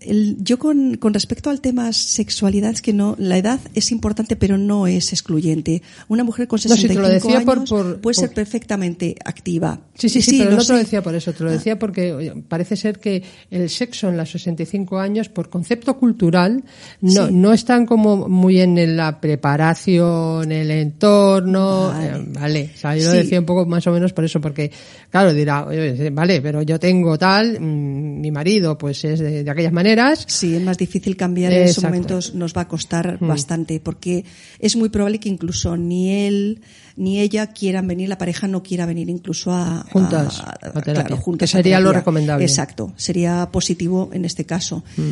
El- 0.05 0.37
yo 0.43 0.59
con, 0.59 0.95
con 0.97 1.13
respecto 1.13 1.49
al 1.49 1.61
tema 1.61 1.91
sexualidad, 1.93 2.71
es 2.71 2.81
que 2.81 2.93
no, 2.93 3.15
la 3.19 3.37
edad 3.37 3.59
es 3.73 3.91
importante, 3.91 4.35
pero 4.35 4.57
no 4.57 4.87
es 4.87 5.11
excluyente. 5.13 5.81
Una 6.07 6.23
mujer 6.23 6.47
con 6.47 6.57
No, 6.57 6.61
si 6.61 6.67
te 6.87 6.93
65 6.93 7.01
lo 7.01 7.13
decía 7.13 7.45
por- 7.45 7.57
años 7.57 7.69
por- 7.69 8.01
puede 8.01 8.13
ser 8.15 8.33
perfectamente 8.33 9.15
activa. 9.25 9.79
Sí, 9.95 10.09
sí, 10.09 10.21
sí, 10.21 10.39
pero 10.39 10.55
no 10.55 10.63
te 10.65 10.73
lo 10.73 10.79
decía 10.79 11.01
por 11.01 11.15
eso, 11.15 11.33
te 11.33 11.43
lo 11.43 11.51
decía 11.51 11.79
porque 11.79 12.13
oye, 12.13 12.33
parece 12.47 12.75
ser 12.75 12.99
que 12.99 13.23
el 13.49 13.69
sexo 13.69 14.09
en 14.09 14.17
los 14.17 14.29
65 14.31 14.99
años, 14.99 15.29
por 15.29 15.49
concepto 15.49 15.97
cultural, 15.97 16.63
no, 17.01 17.27
Sí. 17.27 17.33
no 17.33 17.53
están 17.53 17.85
como 17.85 18.27
muy 18.27 18.59
en 18.59 18.95
la 18.97 19.19
preparación, 19.21 20.51
el 20.51 20.69
entorno, 20.71 21.87
Vale. 21.87 22.07
eh, 22.07 22.25
vale. 22.39 22.71
O 22.75 22.77
sea, 22.77 22.95
yo 22.97 23.05
lo 23.07 23.13
decía 23.13 23.39
un 23.39 23.45
poco 23.45 23.65
más 23.65 23.85
o 23.87 23.91
menos 23.91 24.13
por 24.13 24.25
eso, 24.25 24.39
porque, 24.41 24.71
claro, 25.09 25.33
dirá, 25.33 25.65
oye, 25.65 26.09
vale, 26.11 26.41
pero 26.41 26.61
yo 26.61 26.79
tengo 26.79 27.17
tal, 27.17 27.59
mm, 27.59 28.21
mi 28.21 28.31
marido 28.31 28.77
pues 28.77 29.03
es 29.05 29.19
de, 29.19 29.43
de 29.43 29.49
aquellas 29.51 29.73
maneras, 29.73 29.94
Sí, 30.27 30.55
es 30.55 30.61
más 30.61 30.77
difícil 30.77 31.15
cambiar 31.15 31.51
en 31.53 31.63
esos 31.63 31.83
momentos, 31.83 32.33
nos 32.35 32.53
va 32.55 32.61
a 32.61 32.67
costar 32.67 33.17
Mm. 33.21 33.27
bastante, 33.27 33.79
porque 33.79 34.25
es 34.59 34.75
muy 34.75 34.89
probable 34.89 35.19
que 35.19 35.29
incluso 35.29 35.77
ni 35.77 36.11
él 36.11 36.61
ni 36.97 37.19
ella 37.19 37.47
quieran 37.47 37.87
venir, 37.87 38.07
la 38.07 38.17
pareja 38.17 38.47
no 38.47 38.63
quiera 38.63 38.85
venir 38.85 39.09
incluso 39.09 39.51
a 39.51 39.85
Juntas, 39.91 40.39
a- 40.39 40.51
a 40.51 40.57
terapia, 40.81 40.93
claro, 40.93 41.17
juntas 41.17 41.49
que 41.51 41.57
sería 41.57 41.79
lo 41.79 41.91
recomendable. 41.91 42.45
Exacto, 42.45 42.93
sería 42.95 43.49
positivo 43.51 44.09
en 44.13 44.23
este 44.25 44.45
caso. 44.45 44.83
Mm. 44.95 45.09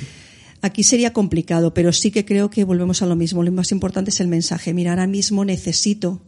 Aquí 0.62 0.84
sería 0.84 1.12
complicado, 1.12 1.74
pero 1.74 1.92
sí 1.92 2.10
que 2.10 2.24
creo 2.24 2.50
que 2.50 2.64
volvemos 2.64 3.02
a 3.02 3.06
lo 3.06 3.18
mismo. 3.18 3.44
Lo 3.44 3.52
más 3.52 3.74
importante 3.74 4.12
es 4.12 4.22
el 4.22 4.30
mensaje. 4.30 4.74
Mira, 4.74 4.92
ahora 4.92 5.08
mismo 5.08 5.44
necesito 5.44 6.22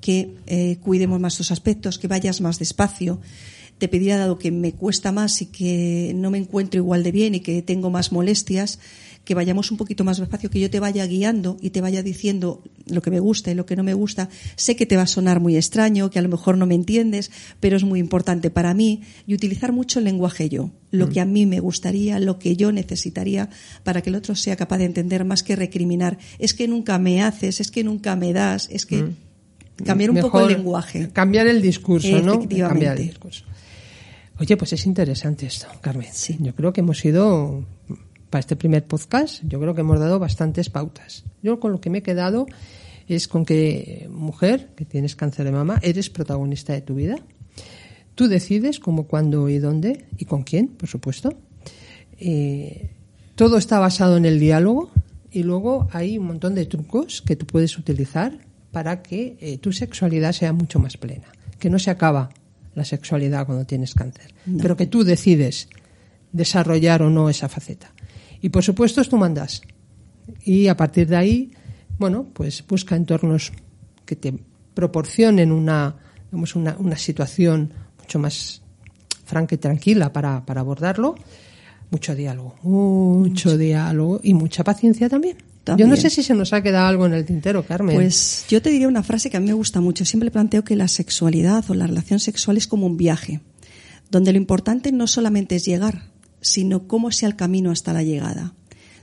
que 0.00 0.36
eh, 0.46 0.78
cuidemos 0.82 1.20
más 1.20 1.36
tus 1.36 1.50
aspectos, 1.50 1.98
que 1.98 2.08
vayas 2.08 2.40
más 2.40 2.58
despacio. 2.58 3.20
Te 3.78 3.88
pediría, 3.88 4.18
dado 4.18 4.38
que 4.38 4.50
me 4.50 4.72
cuesta 4.72 5.12
más 5.12 5.42
y 5.42 5.46
que 5.46 6.12
no 6.14 6.30
me 6.30 6.38
encuentro 6.38 6.78
igual 6.78 7.02
de 7.02 7.12
bien 7.12 7.34
y 7.34 7.40
que 7.40 7.60
tengo 7.62 7.90
más 7.90 8.12
molestias, 8.12 8.78
que 9.24 9.34
vayamos 9.34 9.70
un 9.70 9.78
poquito 9.78 10.04
más 10.04 10.18
despacio, 10.18 10.50
que 10.50 10.60
yo 10.60 10.70
te 10.70 10.80
vaya 10.80 11.06
guiando 11.06 11.56
y 11.60 11.70
te 11.70 11.80
vaya 11.80 12.02
diciendo 12.02 12.62
lo 12.86 13.00
que 13.00 13.10
me 13.10 13.20
gusta 13.20 13.50
y 13.50 13.54
lo 13.54 13.66
que 13.66 13.74
no 13.74 13.82
me 13.82 13.94
gusta. 13.94 14.28
Sé 14.56 14.76
que 14.76 14.86
te 14.86 14.96
va 14.96 15.02
a 15.02 15.06
sonar 15.06 15.40
muy 15.40 15.56
extraño, 15.56 16.10
que 16.10 16.18
a 16.18 16.22
lo 16.22 16.28
mejor 16.28 16.58
no 16.58 16.66
me 16.66 16.74
entiendes, 16.74 17.30
pero 17.58 17.76
es 17.76 17.84
muy 17.84 18.00
importante 18.00 18.50
para 18.50 18.74
mí 18.74 19.02
y 19.26 19.34
utilizar 19.34 19.72
mucho 19.72 19.98
el 19.98 20.04
lenguaje 20.04 20.48
yo, 20.48 20.70
lo 20.90 21.08
que 21.08 21.20
a 21.20 21.24
mí 21.24 21.46
me 21.46 21.60
gustaría, 21.60 22.20
lo 22.20 22.38
que 22.38 22.56
yo 22.56 22.70
necesitaría 22.70 23.48
para 23.82 24.02
que 24.02 24.10
el 24.10 24.16
otro 24.16 24.34
sea 24.34 24.56
capaz 24.56 24.78
de 24.78 24.84
entender 24.84 25.24
más 25.24 25.42
que 25.42 25.56
recriminar. 25.56 26.18
Es 26.38 26.52
que 26.52 26.68
nunca 26.68 26.98
me 26.98 27.22
haces, 27.22 27.60
es 27.60 27.70
que 27.70 27.82
nunca 27.82 28.16
me 28.16 28.32
das, 28.32 28.68
es 28.70 28.84
que 28.84 29.06
cambiar 29.84 30.10
un 30.10 30.20
poco 30.20 30.40
el 30.40 30.48
lenguaje. 30.48 31.08
Cambiar 31.12 31.46
el 31.46 31.62
discurso, 31.62 32.20
¿no? 32.20 32.46
Cambiar 32.46 32.98
el 32.98 33.08
discurso. 33.08 33.44
Oye, 34.38 34.56
pues 34.56 34.72
es 34.72 34.84
interesante 34.86 35.46
esto, 35.46 35.68
Carmen. 35.80 36.08
Sí. 36.12 36.36
Yo 36.40 36.54
creo 36.54 36.72
que 36.72 36.80
hemos 36.80 37.04
ido, 37.04 37.64
para 38.30 38.40
este 38.40 38.56
primer 38.56 38.84
podcast, 38.84 39.42
yo 39.44 39.60
creo 39.60 39.74
que 39.74 39.82
hemos 39.82 40.00
dado 40.00 40.18
bastantes 40.18 40.70
pautas. 40.70 41.24
Yo 41.42 41.60
con 41.60 41.70
lo 41.70 41.80
que 41.80 41.88
me 41.88 41.98
he 41.98 42.02
quedado 42.02 42.46
es 43.06 43.28
con 43.28 43.44
que, 43.44 44.08
mujer, 44.10 44.70
que 44.74 44.84
tienes 44.84 45.14
cáncer 45.14 45.44
de 45.44 45.52
mama, 45.52 45.78
eres 45.82 46.10
protagonista 46.10 46.72
de 46.72 46.80
tu 46.80 46.96
vida. 46.96 47.16
Tú 48.16 48.26
decides 48.26 48.80
cómo, 48.80 49.06
cuándo 49.06 49.48
y 49.48 49.58
dónde 49.58 50.06
y 50.18 50.24
con 50.24 50.42
quién, 50.42 50.68
por 50.68 50.88
supuesto. 50.88 51.30
Eh, 52.18 52.90
todo 53.36 53.56
está 53.56 53.78
basado 53.78 54.16
en 54.16 54.24
el 54.24 54.40
diálogo 54.40 54.90
y 55.30 55.44
luego 55.44 55.88
hay 55.92 56.18
un 56.18 56.26
montón 56.26 56.56
de 56.56 56.66
trucos 56.66 57.22
que 57.22 57.36
tú 57.36 57.46
puedes 57.46 57.78
utilizar 57.78 58.38
para 58.72 59.02
que 59.02 59.36
eh, 59.40 59.58
tu 59.58 59.72
sexualidad 59.72 60.32
sea 60.32 60.52
mucho 60.52 60.80
más 60.80 60.96
plena. 60.96 61.26
Que 61.60 61.70
no 61.70 61.78
se 61.78 61.90
acaba 61.90 62.30
la 62.74 62.84
sexualidad 62.84 63.46
cuando 63.46 63.64
tienes 63.64 63.94
cáncer, 63.94 64.34
No. 64.46 64.62
pero 64.62 64.76
que 64.76 64.86
tú 64.86 65.04
decides 65.04 65.68
desarrollar 66.32 67.02
o 67.02 67.10
no 67.10 67.28
esa 67.28 67.48
faceta. 67.48 67.92
Y 68.40 68.48
por 68.48 68.62
supuesto 68.62 69.02
tú 69.04 69.16
mandas. 69.16 69.62
Y 70.44 70.68
a 70.68 70.76
partir 70.76 71.06
de 71.08 71.16
ahí, 71.16 71.50
bueno, 71.98 72.26
pues 72.32 72.64
busca 72.66 72.96
entornos 72.96 73.52
que 74.04 74.16
te 74.16 74.34
proporcionen 74.74 75.52
una, 75.52 75.94
digamos, 76.30 76.56
una, 76.56 76.76
una 76.78 76.96
situación 76.96 77.72
mucho 77.98 78.18
más 78.18 78.60
franca 79.24 79.54
y 79.54 79.58
tranquila 79.58 80.12
para, 80.12 80.44
para 80.44 80.60
abordarlo. 80.60 81.14
Mucho 81.90 82.14
diálogo, 82.14 82.56
mucho, 82.62 83.56
diálogo 83.56 84.20
y 84.22 84.34
mucha 84.34 84.64
paciencia 84.64 85.08
también. 85.08 85.36
Yo 85.78 85.86
no 85.86 85.96
sé 85.96 86.10
si 86.10 86.22
se 86.22 86.34
nos 86.34 86.52
ha 86.52 86.62
quedado 86.62 86.86
algo 86.86 87.06
en 87.06 87.14
el 87.14 87.24
tintero, 87.24 87.64
Carmen. 87.64 87.96
Pues 87.96 88.44
yo 88.48 88.60
te 88.60 88.70
diría 88.70 88.88
una 88.88 89.02
frase 89.02 89.30
que 89.30 89.36
a 89.36 89.40
mí 89.40 89.46
me 89.46 89.54
gusta 89.54 89.80
mucho. 89.80 90.04
Siempre 90.04 90.30
planteo 90.30 90.62
que 90.64 90.76
la 90.76 90.88
sexualidad 90.88 91.64
o 91.68 91.74
la 91.74 91.86
relación 91.86 92.20
sexual 92.20 92.56
es 92.56 92.66
como 92.66 92.86
un 92.86 92.96
viaje, 92.96 93.40
donde 94.10 94.32
lo 94.32 94.38
importante 94.38 94.92
no 94.92 95.06
solamente 95.06 95.56
es 95.56 95.64
llegar, 95.64 96.10
sino 96.40 96.86
cómo 96.86 97.10
sea 97.10 97.28
el 97.28 97.36
camino 97.36 97.70
hasta 97.70 97.92
la 97.92 98.02
llegada. 98.02 98.54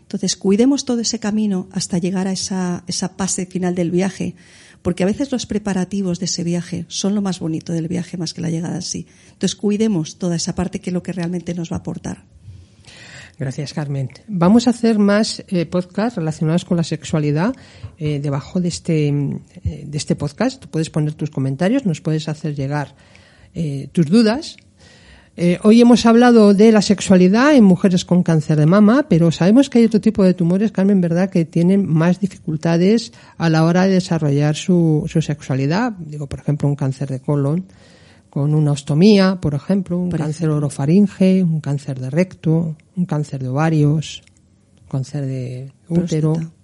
Entonces, 0.02 0.36
cuidemos 0.36 0.86
todo 0.86 1.00
ese 1.00 1.20
camino 1.20 1.70
hasta 1.72 1.98
llegar 1.98 2.28
a 2.28 2.34
esa, 2.34 2.84
esa 2.88 3.10
fase 3.10 3.46
final 3.46 3.76
del 3.76 3.92
viaje, 3.92 4.36
porque 4.82 5.04
a 5.04 5.06
veces 5.06 5.32
los 5.32 5.46
preparativos 5.46 6.20
de 6.20 6.26
ese 6.26 6.44
viaje 6.44 6.86
son 6.90 7.16
lo 7.16 7.22
más 7.22 7.40
bonito 7.40 7.72
del 7.72 7.88
viaje 7.88 8.18
más 8.18 8.34
que 8.34 8.42
la 8.42 8.50
llegada 8.50 8.76
en 8.76 8.82
sí. 8.82 9.08
Entonces, 9.32 9.56
cuidemos 9.56 10.18
toda 10.18 10.36
esa 10.36 10.54
parte 10.54 10.80
que 10.80 10.90
es 10.90 10.94
lo 10.94 11.02
que 11.02 11.14
realmente 11.14 11.54
nos 11.54 11.72
va 11.72 11.78
a 11.78 11.80
aportar. 11.80 12.26
Gracias, 13.42 13.74
Carmen. 13.74 14.08
Vamos 14.28 14.68
a 14.68 14.70
hacer 14.70 15.00
más 15.00 15.44
eh, 15.48 15.66
podcasts 15.66 16.16
relacionados 16.16 16.64
con 16.64 16.78
la 16.78 16.84
sexualidad 16.84 17.56
eh, 17.98 18.20
debajo 18.20 18.62
de 18.62 18.68
este, 18.68 19.08
eh, 19.08 19.84
de 19.84 19.98
este 19.98 20.16
podcast. 20.16 20.62
Tú 20.62 20.70
puedes 20.70 20.92
poner 20.92 21.16
tus 21.16 21.32
comentarios, 21.32 21.88
nos 21.88 22.02
puedes 22.02 22.30
hacer 22.30 22.54
llegar 22.54 22.94
eh, 23.56 23.90
tus 23.94 24.06
dudas. 24.06 24.58
Hoy 25.64 25.82
hemos 25.82 26.06
hablado 26.06 26.54
de 26.54 26.72
la 26.72 26.84
sexualidad 26.84 27.56
en 27.56 27.64
mujeres 27.64 28.06
con 28.06 28.22
cáncer 28.22 28.60
de 28.60 28.68
mama, 28.68 29.08
pero 29.10 29.32
sabemos 29.32 29.72
que 29.72 29.80
hay 29.80 29.86
otro 29.86 30.02
tipo 30.02 30.24
de 30.24 30.36
tumores, 30.36 30.72
Carmen, 30.72 31.02
¿verdad?, 31.02 31.32
que 31.32 31.46
tienen 31.46 31.88
más 31.88 32.20
dificultades 32.20 33.12
a 33.38 33.50
la 33.50 33.64
hora 33.64 33.88
de 33.88 33.94
desarrollar 33.94 34.56
su, 34.56 35.06
su 35.08 35.20
sexualidad. 35.24 35.94
Digo, 35.94 36.28
por 36.28 36.42
ejemplo, 36.42 36.68
un 36.68 36.76
cáncer 36.76 37.10
de 37.10 37.22
colon 37.22 37.66
con 38.32 38.56
una 38.56 38.72
ostomía, 38.72 39.40
por 39.42 39.54
ejemplo, 39.54 39.98
un 40.00 40.10
Por 40.10 40.20
cáncer 40.20 40.46
ejemplo. 40.48 40.58
orofaringe, 40.58 41.44
un 41.44 41.60
cáncer 41.60 42.00
de 42.00 42.10
recto, 42.10 42.78
un 42.96 43.06
cáncer 43.06 43.44
de 43.44 43.50
ovarios, 43.50 44.24
un 44.84 44.88
cáncer 44.90 45.26
de 45.26 45.72
útero, 45.90 46.34
Próstata. 46.34 46.56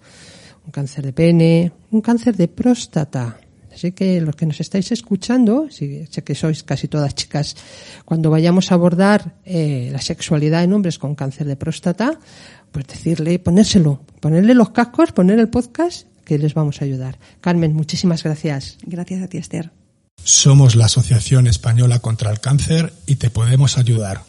un 0.66 0.72
cáncer 0.72 1.06
de 1.06 1.14
pene, 1.14 1.72
un 1.92 2.02
cáncer 2.02 2.38
de 2.38 2.48
próstata. 2.48 3.38
Así 3.74 3.92
que 3.92 4.22
los 4.22 4.36
que 4.36 4.46
nos 4.46 4.60
estáis 4.62 4.92
escuchando, 4.94 5.68
si, 5.70 6.08
sé 6.08 6.24
que 6.24 6.34
sois 6.34 6.64
casi 6.64 6.88
todas 6.88 7.14
chicas, 7.14 7.56
cuando 8.06 8.32
vayamos 8.32 8.72
a 8.72 8.76
abordar 8.76 9.36
eh, 9.44 9.90
la 9.92 10.00
sexualidad 10.02 10.64
en 10.64 10.72
hombres 10.74 10.98
con 10.98 11.16
cáncer 11.16 11.46
de 11.48 11.58
próstata, 11.58 12.18
pues 12.72 12.88
decirle, 12.88 13.38
ponérselo, 13.40 14.02
ponerle 14.22 14.54
los 14.56 14.70
cascos, 14.70 15.12
poner 15.12 15.38
el 15.38 15.50
podcast, 15.50 16.08
que 16.24 16.40
les 16.40 16.54
vamos 16.54 16.82
a 16.82 16.86
ayudar. 16.86 17.20
Carmen, 17.42 17.74
muchísimas 17.74 18.24
gracias. 18.24 18.78
Gracias 18.86 19.22
a 19.22 19.28
ti, 19.28 19.38
Esther. 19.38 19.72
Somos 20.24 20.76
la 20.76 20.86
Asociación 20.86 21.48
Española 21.48 22.00
contra 22.00 22.32
el 22.32 22.40
Cáncer 22.40 22.94
y 23.06 23.16
te 23.16 23.30
podemos 23.30 23.78
ayudar. 23.78 24.24